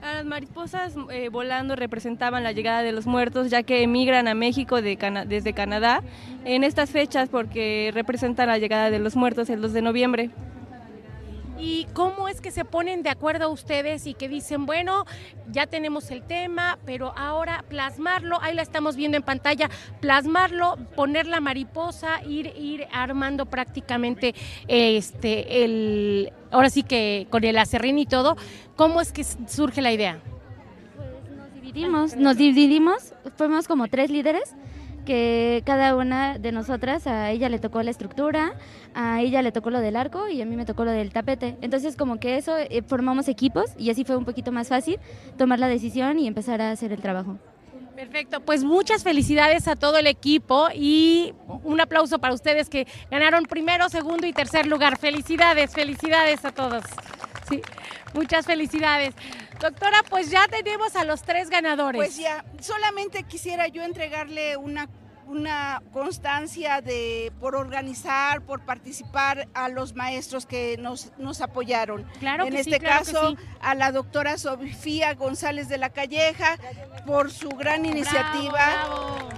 A 0.00 0.14
Las 0.14 0.24
mariposas 0.24 0.94
eh, 1.10 1.28
volando 1.28 1.74
representaban 1.76 2.44
la 2.44 2.52
llegada 2.52 2.82
de 2.82 2.92
los 2.92 3.06
muertos, 3.06 3.50
ya 3.50 3.62
que 3.64 3.82
emigran 3.82 4.28
a 4.28 4.34
México 4.34 4.80
de 4.80 4.96
Cana- 4.96 5.24
desde 5.24 5.52
Canadá 5.52 6.02
en 6.44 6.62
estas 6.64 6.90
fechas 6.90 7.28
porque 7.28 7.90
representan 7.92 8.46
la 8.46 8.58
llegada 8.58 8.90
de 8.90 9.00
los 9.00 9.16
muertos 9.16 9.50
el 9.50 9.60
2 9.60 9.72
de 9.72 9.82
noviembre. 9.82 10.30
¿Y 11.60 11.86
cómo 11.92 12.28
es 12.28 12.40
que 12.40 12.50
se 12.50 12.64
ponen 12.64 13.02
de 13.02 13.10
acuerdo 13.10 13.50
ustedes 13.50 14.06
y 14.06 14.14
que 14.14 14.28
dicen, 14.28 14.64
bueno, 14.64 15.04
ya 15.50 15.66
tenemos 15.66 16.10
el 16.10 16.22
tema, 16.22 16.78
pero 16.86 17.12
ahora 17.16 17.64
plasmarlo, 17.68 18.40
ahí 18.40 18.54
la 18.54 18.62
estamos 18.62 18.94
viendo 18.94 19.16
en 19.16 19.22
pantalla, 19.22 19.68
plasmarlo, 20.00 20.76
poner 20.94 21.26
la 21.26 21.40
mariposa, 21.40 22.22
ir, 22.24 22.52
ir 22.56 22.86
armando 22.92 23.46
prácticamente 23.46 24.34
este 24.68 25.64
el 25.64 26.32
ahora 26.50 26.70
sí 26.70 26.82
que 26.82 27.26
con 27.30 27.44
el 27.44 27.58
acerrín 27.58 27.98
y 27.98 28.06
todo, 28.06 28.36
¿cómo 28.76 29.00
es 29.00 29.12
que 29.12 29.24
surge 29.24 29.82
la 29.82 29.92
idea? 29.92 30.20
dividimos, 31.54 32.16
nos 32.16 32.36
dividimos, 32.36 33.14
fuimos 33.36 33.68
como 33.68 33.88
tres 33.88 34.10
líderes 34.10 34.54
que 35.08 35.62
cada 35.64 35.96
una 35.96 36.38
de 36.38 36.52
nosotras, 36.52 37.06
a 37.06 37.30
ella 37.30 37.48
le 37.48 37.58
tocó 37.58 37.82
la 37.82 37.90
estructura, 37.90 38.52
a 38.92 39.22
ella 39.22 39.40
le 39.40 39.52
tocó 39.52 39.70
lo 39.70 39.80
del 39.80 39.96
arco 39.96 40.28
y 40.28 40.42
a 40.42 40.44
mí 40.44 40.54
me 40.54 40.66
tocó 40.66 40.84
lo 40.84 40.90
del 40.90 41.14
tapete. 41.14 41.56
Entonces 41.62 41.96
como 41.96 42.20
que 42.20 42.36
eso 42.36 42.58
eh, 42.58 42.82
formamos 42.86 43.26
equipos 43.28 43.70
y 43.78 43.88
así 43.88 44.04
fue 44.04 44.18
un 44.18 44.26
poquito 44.26 44.52
más 44.52 44.68
fácil 44.68 44.98
tomar 45.38 45.60
la 45.60 45.68
decisión 45.68 46.18
y 46.18 46.26
empezar 46.26 46.60
a 46.60 46.72
hacer 46.72 46.92
el 46.92 47.00
trabajo. 47.00 47.38
Perfecto, 47.96 48.40
pues 48.42 48.64
muchas 48.64 49.02
felicidades 49.02 49.66
a 49.66 49.76
todo 49.76 49.96
el 49.96 50.06
equipo 50.06 50.68
y 50.74 51.32
un 51.64 51.80
aplauso 51.80 52.18
para 52.18 52.34
ustedes 52.34 52.68
que 52.68 52.86
ganaron 53.10 53.44
primero, 53.44 53.88
segundo 53.88 54.26
y 54.26 54.34
tercer 54.34 54.66
lugar. 54.66 54.98
Felicidades, 54.98 55.72
felicidades 55.72 56.44
a 56.44 56.52
todos. 56.52 56.84
Sí, 57.48 57.62
muchas 58.12 58.44
felicidades. 58.44 59.14
Doctora, 59.58 60.02
pues 60.10 60.30
ya 60.30 60.46
tenemos 60.48 60.94
a 60.96 61.04
los 61.04 61.22
tres 61.22 61.48
ganadores. 61.48 61.98
Pues 61.98 62.18
ya, 62.18 62.44
solamente 62.60 63.22
quisiera 63.22 63.68
yo 63.68 63.82
entregarle 63.82 64.56
una 64.58 64.86
una 65.28 65.82
constancia 65.92 66.80
de 66.80 67.32
por 67.38 67.54
organizar, 67.54 68.40
por 68.42 68.60
participar 68.64 69.46
a 69.54 69.68
los 69.68 69.94
maestros 69.94 70.46
que 70.46 70.76
nos, 70.78 71.12
nos 71.18 71.40
apoyaron. 71.40 72.04
Claro 72.18 72.44
en 72.46 72.50
que 72.54 72.64
sí, 72.64 72.70
este 72.70 72.80
claro 72.84 73.04
que 73.04 73.12
caso, 73.12 73.30
sí. 73.30 73.36
a 73.60 73.74
la 73.74 73.92
doctora 73.92 74.38
Sofía 74.38 75.14
González 75.14 75.68
de 75.68 75.78
la 75.78 75.90
Calleja 75.90 76.56
por 77.06 77.30
su 77.30 77.50
gran 77.50 77.84
iniciativa. 77.84 78.52
Bravo, 78.52 79.16
bravo. 79.16 79.28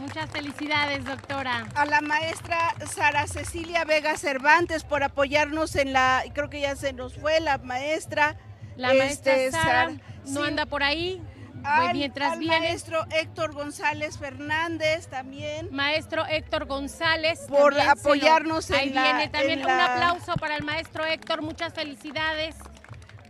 Muchas 0.00 0.30
felicidades, 0.30 1.04
doctora. 1.04 1.66
A 1.74 1.84
la 1.86 2.00
maestra 2.00 2.74
Sara 2.88 3.26
Cecilia 3.26 3.84
Vega 3.84 4.16
Cervantes 4.16 4.84
por 4.84 5.02
apoyarnos 5.02 5.74
en 5.76 5.92
la, 5.92 6.22
creo 6.34 6.48
que 6.50 6.60
ya 6.60 6.76
se 6.76 6.92
nos 6.92 7.14
fue 7.14 7.40
la 7.40 7.58
maestra. 7.58 8.36
La 8.76 8.88
maestra 8.88 9.34
este, 9.34 9.50
Sara 9.50 9.86
Sar- 9.86 10.00
no 10.26 10.42
sí. 10.42 10.46
anda 10.48 10.66
por 10.66 10.82
ahí. 10.84 11.20
Al, 11.64 11.92
mientras 11.94 12.32
al 12.32 12.38
viene 12.38 12.58
maestro 12.60 13.04
Héctor 13.10 13.52
González 13.54 14.18
Fernández 14.18 15.08
también. 15.08 15.68
Maestro 15.70 16.24
Héctor 16.26 16.66
González. 16.66 17.40
Por 17.48 17.74
lo- 17.74 17.82
apoyarnos 17.82 18.70
en 18.70 18.76
Ahí 18.76 18.90
la- 18.90 19.02
viene 19.02 19.28
también 19.28 19.60
un 19.60 19.66
la- 19.66 19.94
aplauso 19.94 20.34
para 20.34 20.56
el 20.56 20.62
maestro 20.64 21.04
Héctor. 21.04 21.42
Muchas 21.42 21.72
felicidades. 21.74 22.56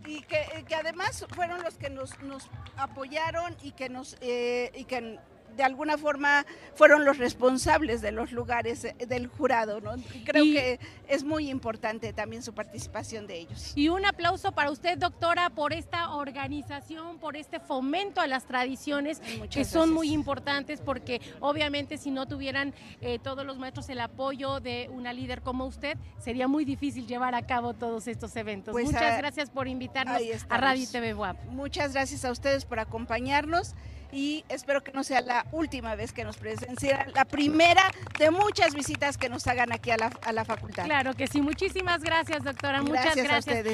y 0.06 0.22
que, 0.22 0.64
que 0.66 0.74
además 0.74 1.26
fueron 1.34 1.62
los 1.62 1.74
que 1.74 1.90
nos, 1.90 2.18
nos 2.22 2.48
apoyaron 2.78 3.54
y 3.62 3.72
que 3.72 3.90
nos 3.90 4.16
eh, 4.22 4.72
y 4.74 4.84
que 4.84 5.18
de 5.58 5.64
alguna 5.64 5.98
forma 5.98 6.46
fueron 6.76 7.04
los 7.04 7.18
responsables 7.18 8.00
de 8.00 8.12
los 8.12 8.30
lugares 8.32 8.84
eh, 8.84 8.94
del 9.08 9.26
jurado, 9.26 9.80
¿no? 9.80 9.90
Creo 10.24 10.44
Y- 10.44 10.54
que 10.54 10.80
es 11.08 11.24
muy 11.24 11.50
importante 11.50 12.12
también 12.12 12.42
su 12.44 12.54
participación 12.54 13.26
de 13.26 13.38
ellos. 13.40 13.72
Y 13.74 13.88
un 13.88 14.06
aplauso 14.06 14.52
para 14.52 14.70
usted, 14.70 14.96
doctora, 14.96 15.50
por 15.50 15.72
esta 15.72 16.14
organización, 16.14 17.18
por 17.18 17.36
este 17.36 17.58
fomento 17.58 18.20
a 18.20 18.26
las 18.28 18.44
tradiciones 18.46 19.18
que 19.50 19.64
son 19.64 19.80
gracias. 19.82 19.88
muy 19.88 20.12
importantes 20.12 20.80
porque 20.80 21.20
obviamente 21.40 21.98
si 21.98 22.10
no 22.12 22.26
tuvieran 22.26 22.72
eh, 23.00 23.18
todos 23.18 23.44
los 23.44 23.58
maestros 23.58 23.88
el 23.88 24.00
apoyo 24.00 24.60
de 24.60 24.88
una 24.92 25.12
líder 25.12 25.42
como 25.42 25.66
usted, 25.66 25.98
sería 26.20 26.46
muy 26.46 26.64
difícil 26.64 27.06
llevar 27.08 27.34
a 27.34 27.44
cabo 27.46 27.74
todos 27.74 28.06
estos 28.06 28.36
eventos. 28.36 28.70
Pues, 28.72 28.84
Muchas 28.86 29.18
gracias 29.18 29.50
por 29.50 29.66
invitarnos 29.66 30.22
a. 30.48 30.56
Radio 30.58 30.86
TV 30.88 31.14
WAP. 31.14 31.36
Muchas 31.50 31.92
gracias 31.94 32.24
a 32.24 32.30
ustedes 32.30 32.64
por 32.64 32.78
acompañarnos 32.78 33.74
y 34.12 34.44
espero 34.48 34.82
que 34.82 34.92
no 34.92 35.04
sea 35.04 35.20
la 35.20 35.44
última 35.52 35.94
vez 35.94 36.12
que 36.12 36.24
nos 36.24 36.36
presencien, 36.36 36.98
la 37.14 37.24
primera 37.24 37.90
de 38.18 38.30
muchas 38.30 38.74
visitas 38.74 39.18
que 39.18 39.28
nos 39.28 39.46
hagan 39.46 39.72
aquí 39.72 39.90
a 39.90 39.96
la, 39.96 40.10
a 40.22 40.32
la 40.32 40.44
facultad. 40.44 40.84
Claro 40.84 41.14
que 41.14 41.26
sí. 41.26 41.40
Muchísimas 41.42 42.02
gracias, 42.02 42.42
doctora. 42.44 42.80
Muchas 42.82 43.04
Gracias 43.04 43.18
a 43.18 43.28
gracias. 43.28 43.38
ustedes. 43.46 43.64